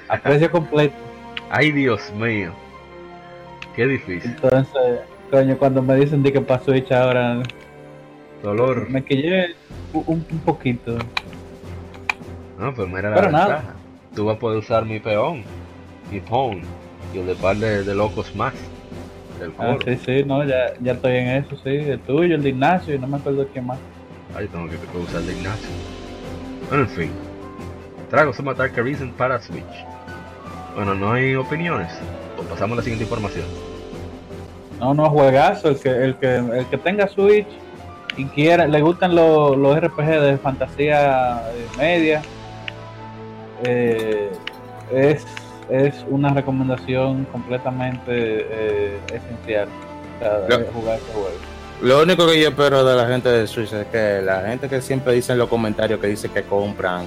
[0.10, 0.95] a precio completo.
[1.49, 2.51] Ay, Dios mío.
[3.75, 4.32] Qué difícil.
[4.32, 4.99] Entonces,
[5.32, 7.41] coño, cuando me dicen de que para Switch ahora
[8.46, 8.90] dolor.
[8.90, 9.56] Me quillé
[9.94, 10.98] un, poquito.
[12.58, 13.76] No, pues mira la Pero nada.
[14.16, 15.44] Tú vas a poder usar mi peón,
[16.12, 16.62] mi pawn
[17.14, 18.54] y el de par de locos más.
[19.60, 21.70] Ah, sí, sí, no, ya, ya estoy en eso, sí.
[21.70, 23.78] El tuyo, el de Ignacio y no me acuerdo quién más.
[24.36, 25.70] Ay, tengo que, usar el de Ignacio.
[26.70, 27.12] Bueno, en fin.
[28.10, 29.64] Trago Soma Dark Reason para Switch.
[30.76, 31.92] Bueno, no hay opiniones.
[32.36, 33.46] Pues pasamos a la siguiente información.
[34.80, 35.70] No, no, juegazo.
[35.70, 37.48] El que, el que, el que tenga Switch
[38.17, 41.41] y quiera, le gustan los, los RPG de fantasía
[41.78, 42.21] media,
[43.63, 44.32] eh,
[44.91, 45.25] es
[45.69, 49.67] es una recomendación completamente eh, esencial
[50.19, 51.30] para jugar este juego.
[51.82, 54.82] Lo único que yo espero de la gente de Suiza es que la gente que
[54.82, 57.06] siempre dice en los comentarios que dice que compran,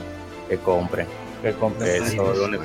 [0.48, 1.06] que compren.
[1.42, 2.02] Que compren.
[2.04, 2.64] Eso, es lo único,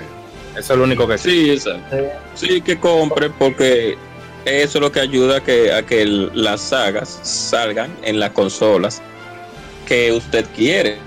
[0.57, 1.95] eso es lo único que sí, exacto.
[2.33, 3.97] Sí, que compren porque
[4.45, 9.01] eso es lo que ayuda a que, a que las sagas salgan en las consolas
[9.87, 10.97] que usted quiere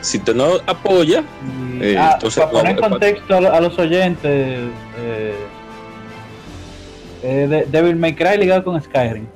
[0.00, 1.24] si usted no apoya,
[1.80, 5.34] eh, ah, entonces para poner en contexto a, los oyentes, eh,
[7.22, 9.26] eh, Devil May Cry ligado con Skyrim.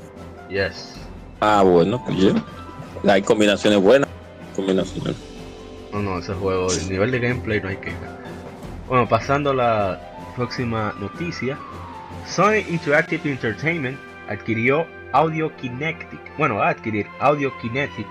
[0.49, 0.95] Yes.
[1.41, 2.35] Ah, bueno, pues
[3.07, 4.09] Hay combinaciones buenas.
[4.57, 5.17] Combinaciones.
[5.93, 7.99] No, no, ese juego, el nivel de gameplay no hay queja.
[8.89, 11.59] Bueno, pasando a la próxima noticia.
[12.27, 16.21] Sony Interactive Entertainment adquirió Audio Kinetic.
[16.39, 18.07] Bueno, va a adquirir Audio Kinetic,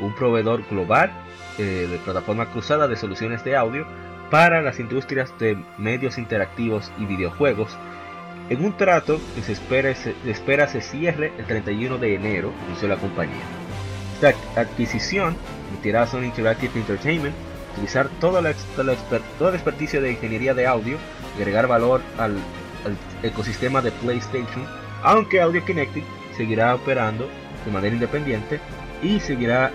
[0.00, 1.10] un proveedor global
[1.58, 3.86] eh, de plataforma cruzada de soluciones de audio
[4.30, 7.76] para las industrias de medios interactivos y videojuegos,
[8.48, 12.88] en un trato que se espera se, espera se cierre el 31 de enero, anunció
[12.88, 13.42] la compañía.
[14.14, 17.34] Esta adquisición permitirá a Sony Interactive Entertainment
[17.72, 20.96] utilizar toda la, toda la, experticia de ingeniería de audio
[21.36, 22.36] agregar valor al,
[22.84, 24.66] al ecosistema de PlayStation,
[25.02, 26.04] aunque Audio Kinetic
[26.36, 27.28] seguirá operando
[27.64, 28.60] de manera independiente
[29.02, 29.70] y seguirá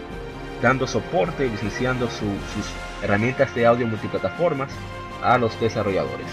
[0.61, 2.65] dando soporte y licenciando sus
[3.03, 4.69] herramientas de audio multiplataformas
[5.23, 6.27] a los desarrolladores.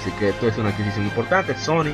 [0.00, 1.56] Así que esto es una adquisición importante.
[1.56, 1.92] Sony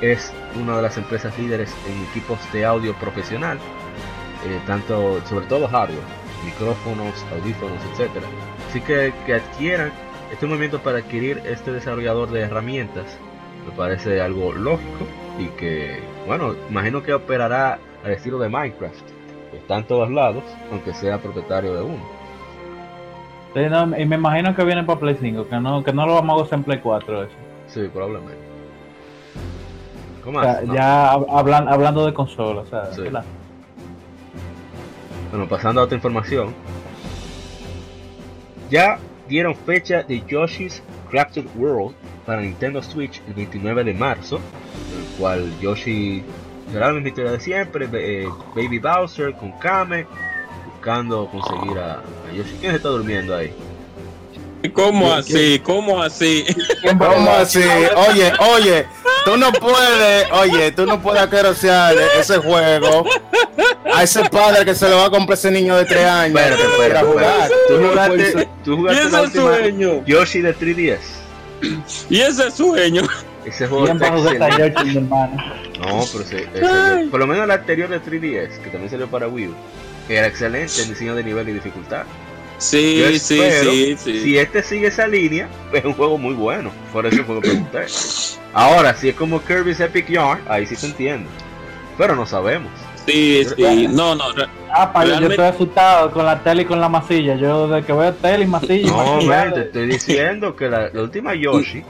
[0.00, 3.58] es una de las empresas líderes en equipos de audio profesional,
[4.46, 6.00] eh, tanto sobre todo hardware,
[6.44, 8.26] micrófonos, audífonos, etcétera.
[8.68, 9.92] Así que que adquieran
[10.32, 13.06] este movimiento para adquirir este desarrollador de herramientas
[13.68, 15.06] me parece algo lógico
[15.38, 19.20] y que, bueno, imagino que operará al estilo de Minecraft
[19.52, 22.02] está en todos lados, aunque sea propietario de uno.
[23.98, 26.44] y me imagino que viene para Play 5, que no, que no lo vamos a
[26.44, 27.32] usar en Play 4 eso.
[27.66, 28.38] Sí, probablemente.
[30.24, 32.68] ¿Cómo Ya hablando de consolas,
[35.30, 36.54] Bueno, pasando a otra información.
[38.70, 38.98] Ya
[39.30, 41.94] dieron fecha de Yoshi's Crafted World
[42.26, 46.22] para Nintendo Switch el 29 de marzo, en el cual Yoshi
[46.70, 50.04] será la historia de siempre, eh, Baby Bowser con Kame,
[50.66, 52.02] buscando conseguir a,
[52.36, 52.56] Yoshi.
[52.60, 53.54] ¿Quién está durmiendo ahí?
[54.74, 55.60] ¿Cómo así?
[55.60, 56.44] ¿Cómo así?
[56.98, 57.62] ¿Cómo así?
[58.08, 58.86] Oye, oye,
[59.24, 63.06] tú no puedes, oye, tú no puedes acariciar ese juego
[63.84, 66.40] a ese padre que se lo va a comprar ese niño de 3 años
[66.78, 67.50] para jugar.
[67.68, 70.04] Tú jugaste, tú jugaste ¿Y ese sueño?
[70.06, 70.98] Yoshi de 3DS.
[72.08, 73.02] ¿Y ese sueño?
[73.44, 74.08] Ese juego está
[74.48, 75.00] excelente.
[75.00, 79.48] No, pero se, por lo menos el anterior de 3DS, que también salió para Wii
[79.48, 79.54] U,
[80.08, 82.04] era excelente en diseño de nivel y dificultad.
[82.58, 84.20] Sí, sí, sí, sí.
[84.20, 86.70] Si este sigue esa línea, es un juego muy bueno.
[86.92, 87.86] Por eso fue que pregunté.
[88.52, 91.28] Ahora, si es como Kirby's Epic Yarn, ahí sí se entiende.
[91.96, 92.70] Pero no sabemos.
[93.10, 94.24] Sí, sí, no, no.
[94.72, 97.34] Ah, yo estoy asustado con la tele y con la masilla.
[97.34, 98.90] Yo de que veo tele y masilla.
[98.90, 101.82] No, te estoy diciendo que la, la última Yoshi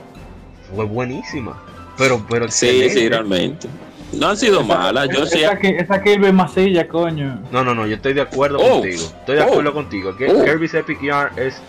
[0.75, 1.61] fue buenísima.
[1.97, 3.67] Pero, pero sí, sí, realmente.
[4.13, 5.09] No han sido malas.
[5.09, 7.39] Yo esa, esa, esa Kirby masilla, coño.
[7.51, 9.03] No, no, no, yo estoy de acuerdo oh, contigo.
[9.03, 10.15] Estoy de acuerdo oh, contigo.
[10.17, 10.43] Que oh.
[10.43, 11.61] Kirby's Epic Yarn es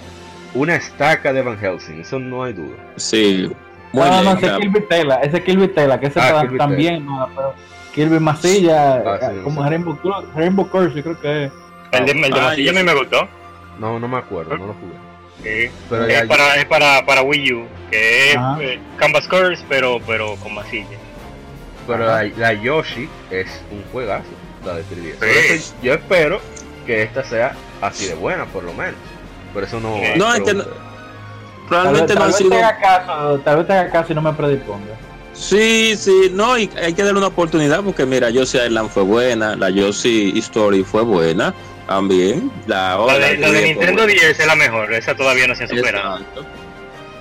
[0.55, 2.77] una estaca de Van Helsing, eso no hay duda.
[2.97, 3.51] Sí.
[3.93, 7.05] Muy no, no, ese es Kirby Tela, ese es Kirby Tela, que ese ah, también,
[7.05, 7.55] no, pero
[7.93, 9.69] Kirby Masilla, ah, sí, como sí.
[9.69, 9.99] Rainbow,
[10.35, 11.53] Rainbow Curse, yo creo que es.
[11.93, 13.29] El de, el de Masilla a mí me gustó.
[13.79, 14.95] No, no me acuerdo, no lo jugué.
[15.43, 19.99] Sí, pero es, para, es para, para Wii U, que es eh, Canvas Curse, pero,
[20.07, 20.99] pero con masilla.
[21.87, 24.29] Pero la, la, Yoshi es un juegazo,
[24.65, 25.59] la de 3DS.
[25.59, 25.75] Sí.
[25.83, 26.41] Yo espero
[26.87, 28.95] que esta sea así de buena, por lo menos.
[29.53, 29.97] Por eso no.
[30.17, 30.65] No, es que no,
[31.69, 34.33] Probablemente tal no vez, te haga caso, tal vez te haga caso y no me
[34.33, 34.95] predisponga.
[35.33, 39.57] Sí, sí, no, y hay que darle una oportunidad porque mira, Yoshi Island fue buena,
[39.57, 41.55] la Yoshi Story fue buena
[41.87, 42.51] también.
[42.67, 45.69] La, la, de, la de Nintendo 10 es la mejor, esa todavía no se ha
[45.69, 46.21] superado.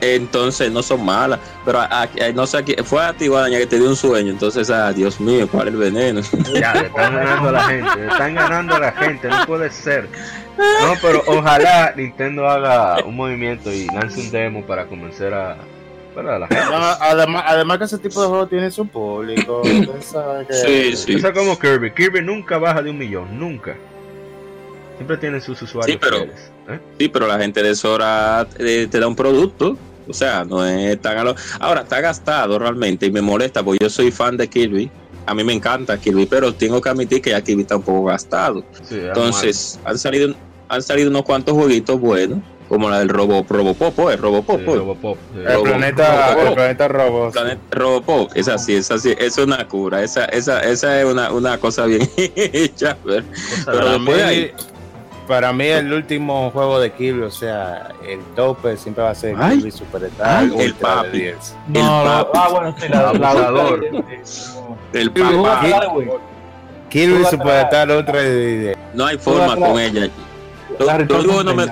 [0.02, 3.78] Entonces no son malas, pero a, a, no sé, fue a ti, Guadaña, que te
[3.78, 4.32] dio un sueño.
[4.32, 6.21] Entonces, ah, Dios mío, ¿cuál es el veneno?
[6.60, 9.69] Ya, le están ganando a la gente, le están ganando a la gente, no puede
[9.69, 10.10] ser.
[10.58, 15.58] No, pero ojalá Nintendo haga un movimiento y lance un demo para convencer a,
[16.13, 16.65] bueno, a la gente.
[16.65, 19.62] No, además, además que ese tipo de juego tiene su público.
[20.50, 21.13] sí, sí.
[21.13, 21.91] Es como Kirby.
[21.91, 23.76] Kirby nunca baja de un millón, nunca.
[24.97, 25.93] Siempre tiene sus usuarios.
[25.93, 26.80] Sí, pero, ¿eh?
[27.00, 29.78] sí, pero la gente de Sora te, te da un producto.
[30.08, 31.36] O sea, no es tan a lo...
[31.60, 34.91] Ahora, está gastado realmente y me molesta porque yo soy fan de Kirby.
[35.26, 38.06] A mí me encanta Kirby, pero tengo que admitir que ya Kirby está un poco
[38.06, 38.63] gastado.
[38.84, 40.36] Sí, Entonces, han salido,
[40.67, 42.39] han salido unos cuantos jueguitos buenos,
[42.72, 44.16] como la del Robo, Robopop, ¿eh?
[44.16, 44.62] Robopop.
[44.62, 45.40] Sí, Robopop sí.
[45.40, 46.48] El, Robo, planeta, Robopop.
[46.48, 47.32] el planeta Robo.
[47.32, 51.58] Planeta Robopop, es así, es así, es una cura, esa, esa, esa es una, una
[51.58, 52.96] cosa bien hecha.
[53.04, 53.26] Pero,
[53.66, 54.52] pero de ahí,
[55.28, 59.36] para mí el último juego de Kirby, o sea, el tope siempre va a ser
[59.38, 59.58] Ay.
[59.58, 61.24] Kirby Super Star, el papi.
[61.24, 61.36] El
[61.68, 62.40] no, papi.
[62.40, 63.86] Ah, bueno, sí, la, la, Abusador.
[64.94, 65.74] El papi.
[66.88, 70.10] Kirby Super Star Ultra de No hay forma con ella.
[70.78, 71.66] Todo no me...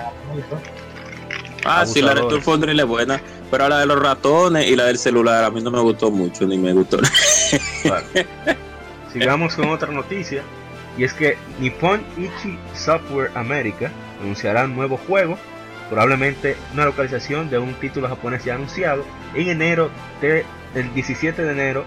[1.66, 4.98] Ah, sí, la Return Foundry es buena, pero la de los ratones y la del
[4.98, 6.98] celular a mí no me gustó mucho, ni me gustó.
[7.86, 8.26] Vale.
[9.14, 10.44] Sigamos con otra noticia.
[10.98, 13.92] Y es que Nippon Ichi Software America
[14.22, 15.38] anunciará un nuevo juego,
[15.90, 19.90] probablemente una localización de un título japonés ya anunciado, en enero
[20.22, 20.44] de,
[20.76, 21.86] el 17 de enero,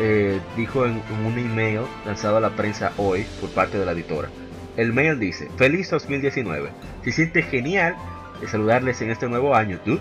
[0.00, 3.92] eh, dijo en, en, un email lanzado a la prensa hoy por parte de la
[3.92, 4.28] editora.
[4.76, 6.70] El mail dice, feliz 2019,
[7.04, 7.96] se siente genial
[8.48, 10.00] saludarles en este nuevo año, dude.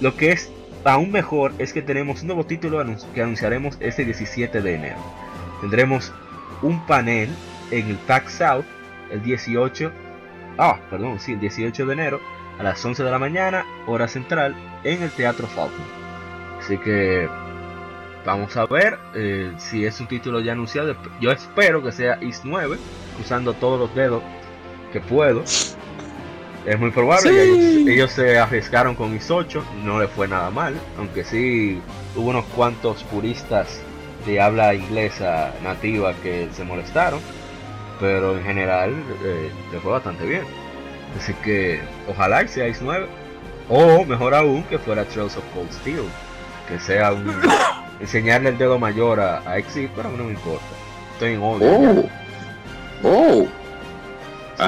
[0.00, 0.50] Lo que es
[0.84, 4.98] aún mejor es que tenemos un nuevo título que anunciaremos este 17 de enero.
[5.60, 6.12] Tendremos
[6.62, 7.30] un panel
[7.70, 8.64] en el PAC South
[9.10, 9.92] el 18,
[10.58, 12.20] ah, perdón, sí, el 18 de enero
[12.58, 15.84] a las 11 de la mañana, hora central, en el Teatro Falcon.
[16.58, 17.28] Así que
[18.24, 20.96] vamos a ver eh, si es un título ya anunciado.
[21.20, 22.78] Yo espero que sea IS 9,
[23.20, 24.22] usando todos los dedos
[24.92, 25.44] que puedo.
[26.64, 27.34] Es muy probable sí.
[27.34, 31.80] que ellos, ellos, se arriesgaron con IS 8, no le fue nada mal, aunque sí
[32.14, 33.80] hubo unos cuantos puristas
[34.26, 37.20] de habla inglesa nativa que se molestaron,
[37.98, 38.94] pero en general
[39.24, 40.42] eh, le fue bastante bien.
[41.18, 43.06] Así que ojalá sea Ice 9,
[43.68, 46.04] o mejor aún que fuera Trails of Cold Steel,
[46.68, 47.32] que sea un
[48.00, 50.64] enseñarle el dedo mayor a, a Exit, pero a mí no me importa.
[51.14, 52.08] Estoy en odio.
[53.02, 53.61] Oh, oh.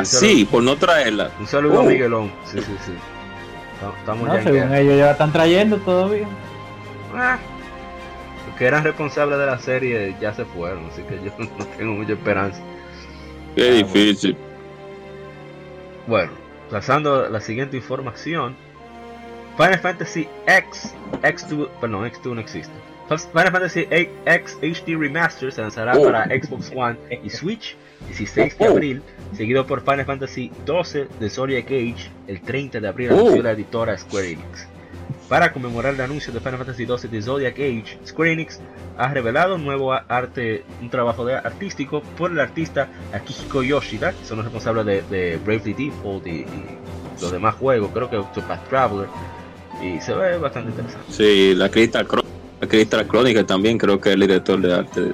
[0.01, 1.31] Así, por no traerla.
[1.39, 2.33] Un saludo a Miguelón.
[2.45, 2.93] Sí, sí, sí.
[3.99, 6.27] Estamos no, ya según en ellos ya están trayendo todavía.
[7.15, 7.39] Ah,
[8.57, 12.13] que eran responsables de la serie ya se fueron, así que yo no tengo mucha
[12.13, 12.61] esperanza.
[13.57, 14.37] Qué ah, difícil.
[16.07, 16.33] Bueno,
[16.71, 18.57] pasando a la siguiente información.
[19.57, 22.75] Final Fantasy X, X2, perdón, X2 no existe.
[23.09, 26.05] Final Fantasy X HD Remaster se lanzará oh.
[26.05, 27.77] para Xbox One y Switch
[28.09, 29.03] 16 de abril,
[29.37, 33.97] seguido por Final Fantasy 12 de Zodiac Age el 30 de abril, anunció la editora
[33.97, 34.69] Square Enix.
[35.29, 38.61] Para conmemorar el anuncio de Final Fantasy XII de Zodiac Age, Square Enix
[38.97, 44.25] ha revelado un nuevo arte, un trabajo de artístico por el artista Akihiko Yoshida, que
[44.25, 46.47] son los responsables de, de Bravely Default y, y,
[47.21, 49.09] los demás juegos, creo que Octopath Traveler,
[49.81, 51.13] y se ve bastante interesante.
[51.13, 51.69] Sí, la
[52.69, 55.13] Crystal, la Chronicle también creo que es el director de arte,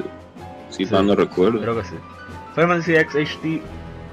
[0.70, 1.60] si sí, mal no recuerdo.
[1.60, 1.94] Creo que sí.
[2.54, 3.62] Final Fantasy X HD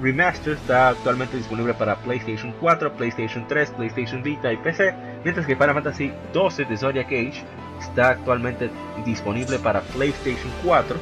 [0.01, 5.55] Remaster está actualmente disponible para PlayStation 4, PlayStation 3, PlayStation Vita y PC, mientras que
[5.55, 7.43] Final Fantasy XII de Zodiac Age
[7.79, 8.69] está actualmente
[9.05, 10.95] disponible para PlayStation 4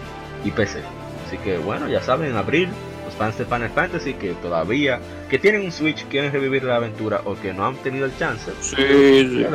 [0.45, 0.79] y PC.
[1.27, 2.69] Así que bueno, ya saben, en abril,
[3.03, 4.99] los fans de Final Fantasy que todavía,
[5.36, 8.53] que tienen un Switch, quieren revivir la aventura o que no han tenido el chance,
[8.61, 9.45] sí, sí.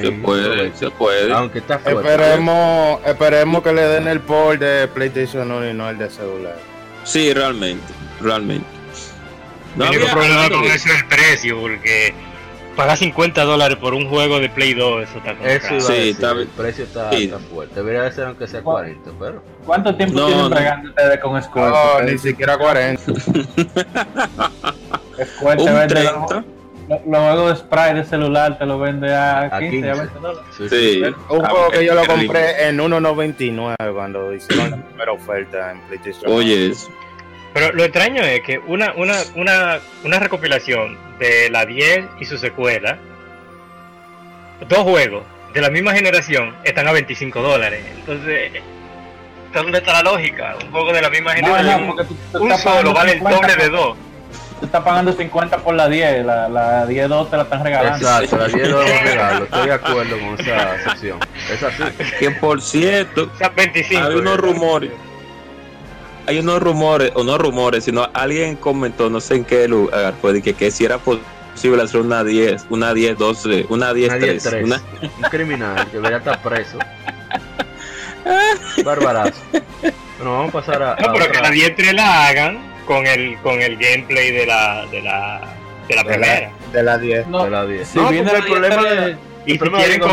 [0.00, 1.30] se puede, se puede.
[1.30, 2.10] Aunque está fuerte.
[2.10, 6.56] Esperemos, esperemos que le den el port de PlayStation 1 y no el de celular.
[7.04, 7.84] Sí, realmente,
[8.22, 8.66] realmente.
[9.76, 12.14] No el único problema con eso es el precio, porque
[12.76, 15.76] pagar 50 dólares por un juego de Play 2, eso está complicado.
[15.76, 17.10] Eso sí, está, el precio está,
[17.52, 17.74] fuerte.
[17.74, 19.42] Debería de ser aunque sea 40, pero...
[19.66, 21.72] ¿Cuánto tiempo no, tienen pagando ustedes con Square?
[21.72, 23.12] No, ni siquiera 40.
[25.24, 26.04] Square te vende
[26.88, 30.42] los, juegos de spray de celular te lo vende a 15, a 20 dólares.
[30.70, 31.02] Sí.
[31.28, 36.32] Un juego que yo lo compré en 1.99 cuando hicieron la primera oferta en PlayStation.
[36.32, 36.72] Oye,
[37.54, 42.38] Pero lo extraño es que una, una, una, una recopilación de la 10 y su
[42.38, 42.98] secuela,
[44.68, 47.84] dos juegos de la misma generación están a 25 dólares.
[47.96, 48.52] Entonces,
[49.52, 50.56] ¿dónde está la lógica?
[50.62, 51.94] Un juego de la misma generación,
[52.34, 53.96] un solo vale el doble de dos.
[54.58, 57.98] Tú estás pagando 50 por la 10, la, la 10 2 te la están regalando.
[57.98, 61.18] Exacto, la 10 2 es un regalo, estoy de acuerdo con esa sección.
[61.50, 61.82] Es así.
[62.18, 63.30] Que por cierto,
[63.90, 64.90] hay unos rumores
[66.26, 70.42] hay unos rumores, o no rumores, sino alguien comentó, no sé en qué lugar fue,
[70.42, 74.64] que, que si era posible hacer una 10, una 10, 12, una 10, 3.
[74.64, 74.82] Una...
[75.00, 76.78] Un criminal que debería estar preso.
[78.84, 79.40] Barbarazo.
[80.18, 80.96] Bueno, vamos a pasar a.
[80.96, 84.86] No, pero que la 10 3 la hagan con el, con el gameplay de la,
[84.90, 85.54] de la,
[85.88, 86.52] de la primera.
[86.72, 87.26] De la 10.
[87.26, 87.88] No, de la 10.
[87.88, 89.16] Si no, viene el problema de.
[89.44, 90.10] Y si quieren con,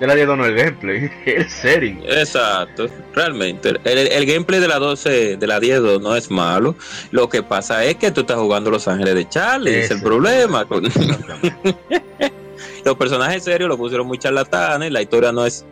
[0.00, 2.02] de la 10 no el gameplay, el setting.
[2.04, 3.70] Exacto, realmente.
[3.84, 6.74] El, el, gameplay de la 12, de la 10 no es malo.
[7.10, 10.66] Lo que pasa es que tú estás jugando Los Ángeles de Charlie, es el problema.
[12.84, 15.64] Los personajes serios lo pusieron muy charlatanes, la historia no es.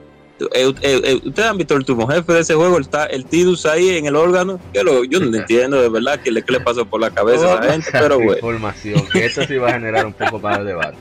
[0.53, 3.67] Eh, eh, eh, Ustedes han visto el último jefe de ese juego, está el Tidus
[3.67, 4.61] ahí en el órgano.
[4.73, 7.47] Yo, lo, yo no entiendo de verdad qué le, qué le pasó por la cabeza
[7.47, 8.35] a esa gente, pero bueno.
[8.35, 10.97] Información, que esto sí va a generar un poco más de debate.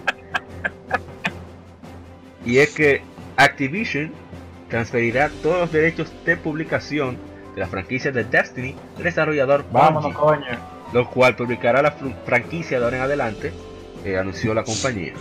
[2.46, 3.02] Y es que
[3.38, 4.12] Activision
[4.70, 7.18] transferirá todos los derechos de publicación
[7.56, 10.14] de la franquicia de Destiny al desarrollador Bungie,
[10.94, 11.92] lo cual publicará la
[12.26, 13.52] franquicia de ahora en adelante,
[14.06, 15.14] eh, anunció la compañía.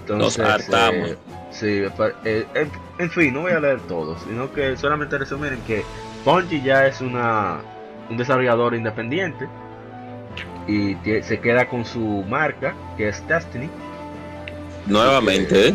[0.00, 1.10] Entonces, Nos hartamos.
[1.10, 1.16] Eh,
[1.56, 1.84] sí,
[2.24, 2.46] eh,
[2.98, 5.84] en, fin, no voy a leer todo, sino que solamente resumir en que
[6.24, 7.58] Bungie ya es una,
[8.10, 9.48] un desarrollador independiente
[10.66, 13.70] y se queda con su marca, que es Destiny.
[14.86, 15.74] Nuevamente, ¿eh?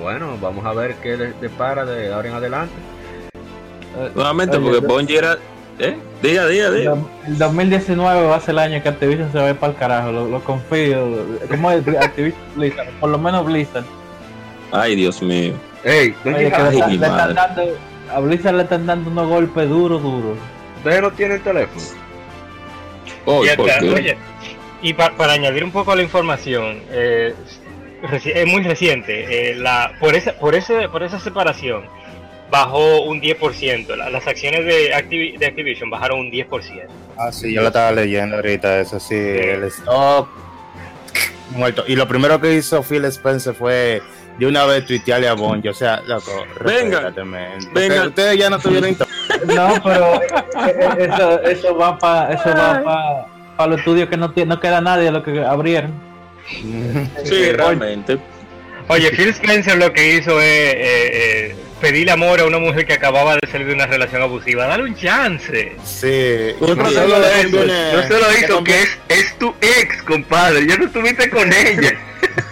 [0.00, 2.74] Bueno, vamos a ver qué les depara de ahora en adelante.
[4.14, 5.38] Nuevamente, porque Bungie era.
[5.78, 5.96] ¿Eh?
[6.22, 6.94] Día, día, día.
[7.26, 9.78] El 2019 va a ser el año que Activision se va a ir para el
[9.78, 11.26] carajo, lo, confío.
[11.50, 12.90] ¿Cómo es Activision Blizzard?
[13.00, 13.84] Por lo menos Blizzard.
[14.74, 15.54] Ay, Dios mío.
[15.84, 17.62] Ey, Oye, que le, le están dando,
[18.12, 20.36] a Blizzard le están dando unos golpes duros, duros.
[20.78, 21.82] Ustedes no tienen teléfono.
[23.24, 24.16] Oh, y, oye,
[24.82, 27.34] y para añadir un poco a la información, eh,
[28.24, 29.52] es muy reciente.
[29.52, 31.84] Eh, la, por, esa, por, ese, por esa separación
[32.50, 33.96] bajó un 10%.
[34.10, 36.86] las acciones de, de Activision bajaron un 10%.
[37.16, 40.28] Ah, sí, yo lo estaba leyendo ahorita, eso sí, el stock
[41.50, 41.84] muerto.
[41.86, 44.02] Y lo primero que hizo Phil Spencer fue
[44.38, 45.66] de una vez tuitearle a Bond.
[45.66, 47.12] O sea, loco, venga,
[47.72, 48.06] venga.
[48.06, 48.90] Ustedes ya no tuvieron
[49.46, 50.26] No, pero eh,
[50.66, 53.26] eh, eso, eso va para eso va
[53.56, 55.92] para los estudios que no, no queda nadie de lo que abrieron.
[57.24, 58.18] Sí, realmente.
[58.88, 62.94] Oye, Phil Spencer lo que hizo es eh, eh, pedir amor a una mujer que
[62.94, 64.66] acababa de salir de una relación abusiva.
[64.66, 65.76] Dale un chance.
[65.84, 66.54] Sí.
[66.60, 70.66] No, no, solo, eso, no solo hizo que es, es tu ex, compadre.
[70.66, 71.98] Ya no estuviste con ella.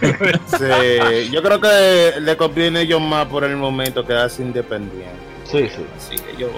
[0.59, 5.11] sí, yo creo que le conviene a ellos más por el momento quedarse independiente.
[5.45, 5.85] Sí, sí.
[5.97, 6.51] Así que ellos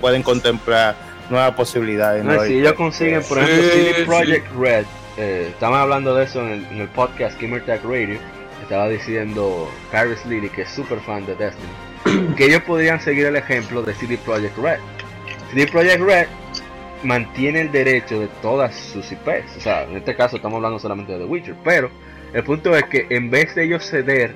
[0.00, 0.96] pueden contemplar
[1.30, 2.24] nuevas posibilidades.
[2.24, 4.84] No, si ellos consiguen, por ejemplo, CD Project Red
[5.16, 8.18] eh, estaban hablando de eso en el, podcast Gamer Tag Radio.
[8.62, 11.68] Estaba diciendo Caris Lily, que es súper fan de Destiny,
[12.36, 14.78] que ellos podrían seguir el ejemplo de CD Projekt Red.
[15.50, 16.26] CD Projekt Red
[17.02, 19.56] mantiene el derecho de todas sus IPs.
[19.56, 21.54] O sea, en este caso estamos hablando solamente de The Witcher.
[21.64, 21.90] Pero
[22.32, 24.34] el punto es que en vez de ellos ceder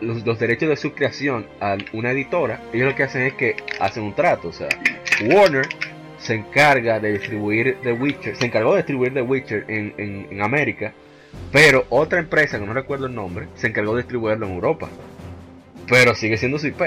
[0.00, 4.02] los, derechos de su creación a una editora, ellos lo que hacen es que hacen
[4.02, 4.48] un trato.
[4.48, 4.68] O sea,
[5.24, 5.66] Warner
[6.18, 9.94] se encarga de distribuir The Witcher, se encargó de distribuir The Witcher en,
[10.30, 10.92] en, América,
[11.52, 14.88] pero otra empresa, que no recuerdo el nombre, se encargó de distribuirlo en Europa.
[15.88, 16.80] Pero sigue siendo su IP.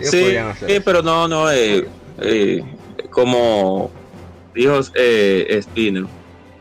[0.00, 0.36] Sí,
[0.66, 1.88] sí pero no, no, eh,
[2.20, 2.62] eh,
[3.10, 3.90] como
[4.54, 6.04] dijo eh, Spinner,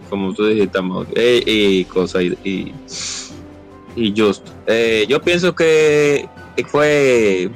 [0.10, 0.80] como tú dijiste,
[1.16, 2.74] eh, y cosa, y, y,
[3.96, 6.28] y just, eh, yo pienso que
[6.68, 7.50] fue,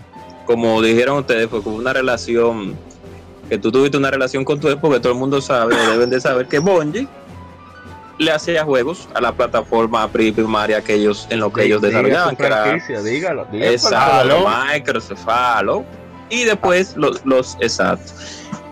[0.46, 2.76] como dijeron ustedes, fue como una relación
[3.50, 6.22] que tú tuviste una relación con tu ex, porque todo el mundo sabe, deben de
[6.22, 7.08] saber que Bungie
[8.22, 12.36] le hacía juegos a la plataforma primaria que ellos, en lo que ellos desarrollaban.
[12.36, 13.72] Que era, dígalo, dígalo.
[13.72, 15.84] Exacto, Microsoft, Halo.
[16.30, 18.14] Y después los, los exacto.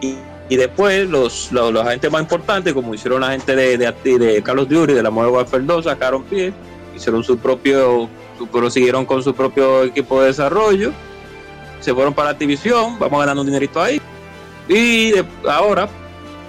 [0.01, 0.15] Y,
[0.49, 4.69] y después los, los, agentes más importantes, como hicieron la gente de, de, de Carlos
[4.69, 6.53] Duty, de la Modern Warfare 2, sacaron pie,
[6.95, 10.91] hicieron su propio, su, siguieron con su propio equipo de desarrollo,
[11.79, 13.99] se fueron para la división, vamos ganando un dinerito ahí.
[14.67, 15.13] Y
[15.47, 15.89] ahora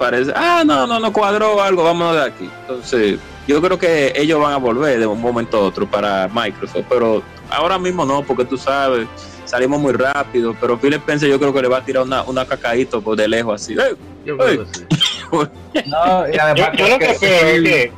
[0.01, 2.51] parece, ah, no, no, no cuadró algo, vámonos de aquí.
[2.63, 6.87] Entonces, yo creo que ellos van a volver de un momento a otro para Microsoft,
[6.89, 9.07] pero ahora mismo no, porque tú sabes,
[9.45, 12.47] salimos muy rápido, pero Phil Spencer yo creo que le va a tirar una, una
[12.47, 13.77] cacaíto por de lejos así.
[14.25, 14.87] Yo creo que sí.
[15.87, 17.93] no, y además yo, lo que creo es que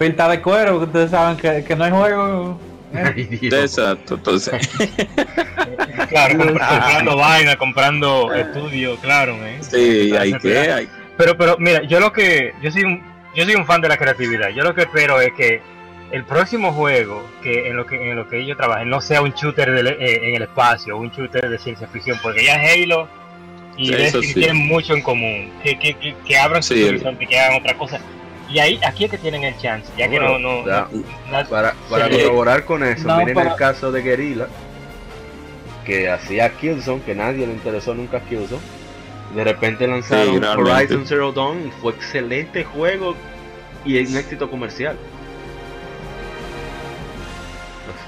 [0.00, 2.58] pinta de cuero, ustedes saben que, que no hay juego.
[2.92, 4.68] Exacto, entonces.
[6.08, 9.34] claro, comprando vaina, comprando estudio, claro.
[9.46, 9.58] ¿eh?
[9.60, 10.88] Sí, hay que, hay
[11.20, 13.02] pero, pero mira, yo lo que, yo soy un,
[13.34, 14.48] yo soy un fan de la creatividad.
[14.48, 15.60] Yo lo que espero es que
[16.12, 19.32] el próximo juego que en lo que en lo que ellos trabajen no sea un
[19.32, 23.06] shooter eh, en el espacio, un shooter de ciencia ficción, porque ya Halo
[23.76, 25.94] y Destiny tienen mucho en común, que, que,
[26.26, 28.00] que, abran su horizonte, que hagan otra cosa.
[28.48, 30.64] Y ahí, aquí es que tienen el chance, ya que no, no,
[31.50, 34.48] para, para colaborar con eso, miren el caso de Guerrilla,
[35.84, 38.79] que hacía Killzone, que nadie le interesó nunca Killzone
[39.34, 43.14] de repente lanzaron Horizon Zero Dawn y fue excelente juego
[43.84, 44.96] y un éxito comercial.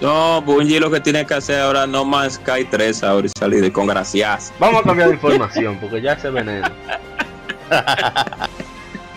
[0.00, 3.72] No, Bungie lo que tiene que hacer ahora no más Sky 3 ahora y salir
[3.72, 4.52] con gracias.
[4.58, 6.68] Vamos a cambiar de información porque ya se veneno.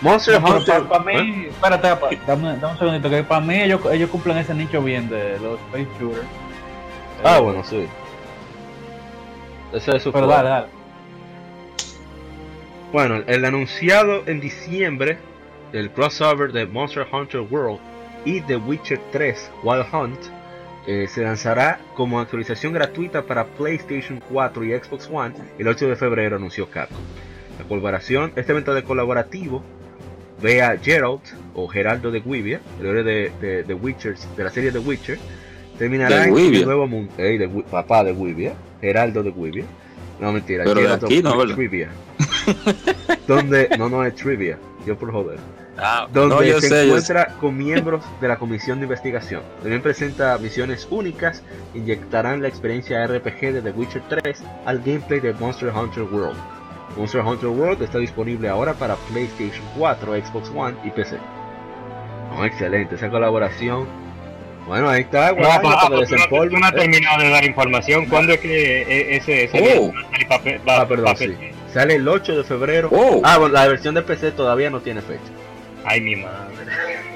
[0.01, 0.83] Monster Hunter.
[0.83, 1.47] Para, mí, ¿Eh?
[1.49, 1.87] espérate,
[2.27, 5.87] dame, un segundito, que para mí ellos, ellos cumplen ese nicho bien de los Space
[5.99, 6.27] Shooters.
[7.23, 7.87] Ah, bueno, sí.
[9.73, 10.67] Eso es su Pero dale, dale.
[12.95, 15.17] Bueno, el anunciado en diciembre
[15.73, 17.77] del crossover de Monster Hunter World
[18.23, 20.19] y The Witcher 3 Wild Hunt
[20.87, 25.97] eh, se lanzará como actualización gratuita para PlayStation 4 y Xbox One el 8 de
[25.97, 27.01] febrero, anunció Capcom.
[27.59, 29.61] La colaboración, este evento de colaborativo
[30.41, 31.23] ve a Geralt
[31.53, 35.19] o Geraldo de Guivia, el héroe de, de, de, de la serie The Witcher,
[35.77, 37.11] terminará en el nuevo mundo.
[37.17, 39.65] de, papá de Guivia, Geraldo de Guivia
[40.19, 40.63] no, mentira.
[40.63, 41.57] Pero de aquí no, ¿verdad?
[43.27, 44.57] Donde, no, no es trivia.
[44.85, 45.39] Yo por joder.
[45.77, 49.41] Ah, donde se encuentra con miembros de la comisión de investigación.
[49.61, 51.43] También presenta misiones únicas,
[51.73, 56.37] inyectarán la experiencia RPG de The Witcher 3 al gameplay de Monster Hunter World.
[56.95, 61.17] Monster Hunter World está disponible ahora para PlayStation 4, Xbox One y PC.
[62.41, 63.85] excelente, esa colaboración
[64.67, 68.07] bueno, ahí está, no, no, has terminado de dar información.
[68.07, 69.93] ¿Cuándo es que e, ese, ese oh.
[70.27, 71.35] papel, ah, perdón, sí.
[71.75, 72.87] Sale el 8 de febrero.
[72.89, 73.19] Oh.
[73.25, 75.19] Ah, bueno, la versión de PC todavía no tiene fecha.
[75.83, 76.55] Ay, mi madre.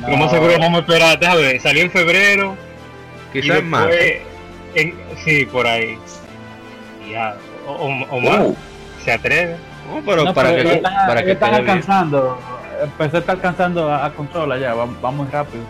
[0.00, 0.06] No.
[0.10, 1.18] ¿Cómo seguro vamos a esperar?
[1.18, 2.56] Déjame salió en febrero.
[3.32, 3.88] Quizás más.
[4.76, 5.98] En, sí, por ahí.
[7.10, 8.38] Ya, o, o, más.
[8.38, 8.56] Oh.
[9.04, 9.56] ¿Se atreve?
[9.88, 12.38] No, pero para que, están, para que están alcanzando.
[12.80, 15.64] El PC está alcanzando a, a consola ya, vamos, vamos rápido.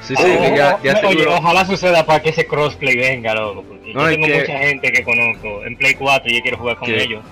[0.00, 3.62] Sí, sí, oh, ya, ya oye, ojalá suceda para que ese crossplay venga, loco.
[3.68, 6.90] Porque yo tengo mucha gente que conozco en Play 4 y yo quiero jugar con
[6.90, 7.22] ellos.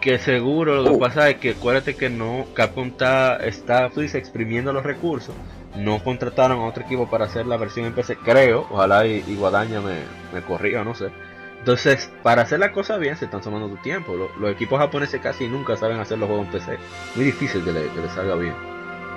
[0.00, 0.98] Que seguro, lo que uh.
[0.98, 5.34] pasa es que acuérdate que no, Capcom está, está pues, exprimiendo los recursos.
[5.76, 8.66] No contrataron a otro equipo para hacer la versión en PC, creo.
[8.70, 9.96] Ojalá y, Guadaña me,
[10.32, 11.10] me corrija, no sé.
[11.58, 14.14] Entonces, para hacer la cosa bien, se están tomando tu tiempo.
[14.40, 16.78] Los, equipos japoneses casi nunca saben hacer los juegos en PC.
[17.16, 18.54] Muy difícil que le, que le salga bien.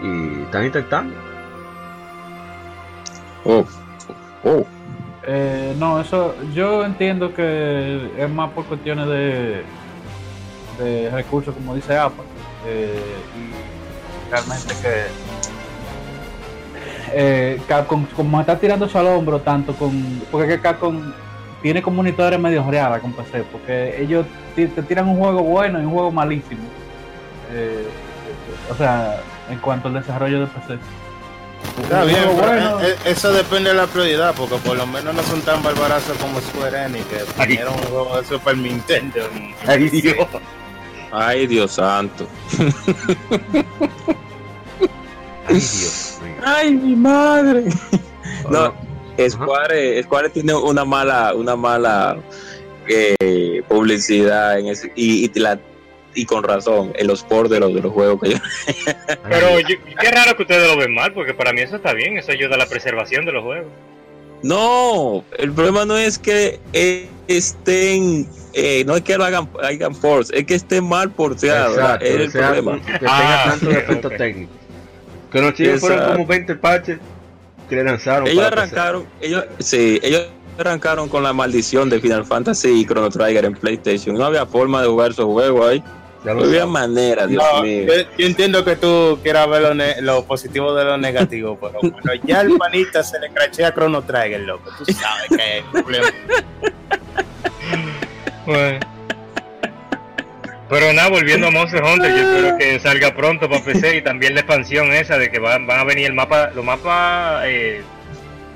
[0.03, 1.15] Y están intentando.
[3.45, 3.65] Oh,
[4.43, 4.65] oh.
[5.23, 9.63] Eh, no, eso yo entiendo que es más por cuestiones de,
[10.83, 12.23] de recursos, como dice Apple.
[12.65, 12.99] Eh,
[13.37, 15.05] y realmente que
[17.13, 20.21] eh, Capcom, como está tirando eso al hombro tanto con.
[20.31, 21.11] Porque que Capcom
[21.61, 24.25] tiene comunidades medio reales con PC, porque ellos
[24.55, 26.63] te tiran un juego bueno y un juego malísimo.
[27.51, 27.87] Eh,
[28.69, 30.79] o sea, en cuanto al desarrollo de PC.
[31.83, 32.79] Está bien, bueno.
[32.81, 36.17] Eh, eh, eso depende de la prioridad, porque por lo menos no son tan barbarazos
[36.17, 39.19] como Square Enix, que vinieron un juego de Super Nintendo.
[39.67, 40.27] Ay, Dios.
[41.11, 42.27] Ay, Dios santo.
[45.47, 46.19] Ay, Dios.
[46.43, 47.65] Ay, mi madre.
[48.49, 48.73] No,
[49.29, 52.17] Square, Square tiene una mala, una mala
[52.87, 55.59] eh, publicidad en ese, y, y la
[56.13, 58.37] y con razón, en los ports de los, de los juegos que yo...
[59.29, 59.47] Pero
[59.99, 62.55] qué raro que ustedes lo ven mal, porque para mí eso está bien, eso ayuda
[62.55, 63.71] a la preservación de los juegos.
[64.43, 66.59] No, el problema no es que
[67.27, 71.73] estén, eh, no es que lo hagan, hagan force, es que esté mal porteado.
[71.75, 72.79] Exacto, es el sea, problema.
[72.85, 74.17] que tenga Ah, tanto defecto ok.
[74.17, 74.51] técnico.
[75.31, 76.97] Que los chicos fueron como 20 parches
[77.69, 78.27] que le lanzaron.
[78.27, 80.27] Ellos arrancaron, ellos, sí, ellos
[80.57, 84.17] arrancaron con la maldición de Final Fantasy y Chrono Trigger en PlayStation.
[84.17, 85.83] No había forma de jugar esos juegos ahí.
[86.23, 87.85] Ya lo había manera, Dios No, mío.
[87.87, 91.79] yo, yo entiendo que tú quieras ver lo, ne- lo positivo de lo negativo, pero
[91.81, 94.69] bueno, ya el panita se le crachea a Chrono Trigger, loco.
[94.77, 96.07] Tú sabes que hay problema.
[98.45, 98.79] Bueno.
[100.69, 104.33] Pero nada, volviendo a Monster Hunter, yo espero que salga pronto para PC y también
[104.33, 107.81] la expansión esa de que van, van a venir el mapa, los mapas eh,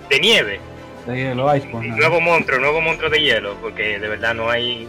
[0.10, 0.60] de nieve,
[1.06, 4.88] De hielo, Iceborne, nuevo monstruo, nuevo monstruo de hielo, porque de verdad no hay,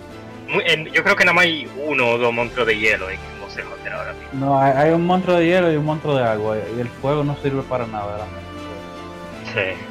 [0.64, 3.64] en- yo creo que nada más hay uno o dos monstruos de hielo en Monster
[3.66, 4.28] Hunter ahora mismo.
[4.46, 6.56] No, hay, hay un monstruo de hielo y un monstruo de agua.
[6.76, 8.16] Y el fuego no sirve para nada.
[8.16, 9.76] realmente.
[9.76, 9.82] Sí.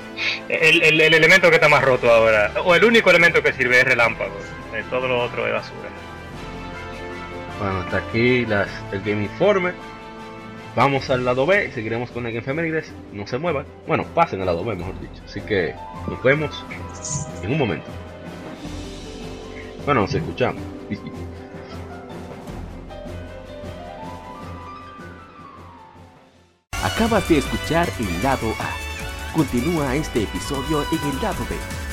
[0.50, 3.80] El, el- el elemento que está más roto ahora, o el único elemento que sirve
[3.82, 4.32] es relámpago,
[4.74, 5.90] eh, todo lo otro es basura.
[7.60, 9.72] Bueno, hasta aquí las, el Game Informe.
[10.76, 12.92] Vamos al lado B, seguiremos con el Game Femeniles.
[13.14, 13.66] No se muevan.
[13.88, 15.22] Bueno, pasen al lado B, mejor dicho.
[15.26, 15.74] Así que
[16.10, 16.66] nos vemos
[17.44, 17.86] en un momento.
[19.86, 20.62] Bueno, nos escuchamos.
[26.84, 29.34] Acabas de escuchar el lado A.
[29.36, 31.85] Continúa este episodio en el lado B.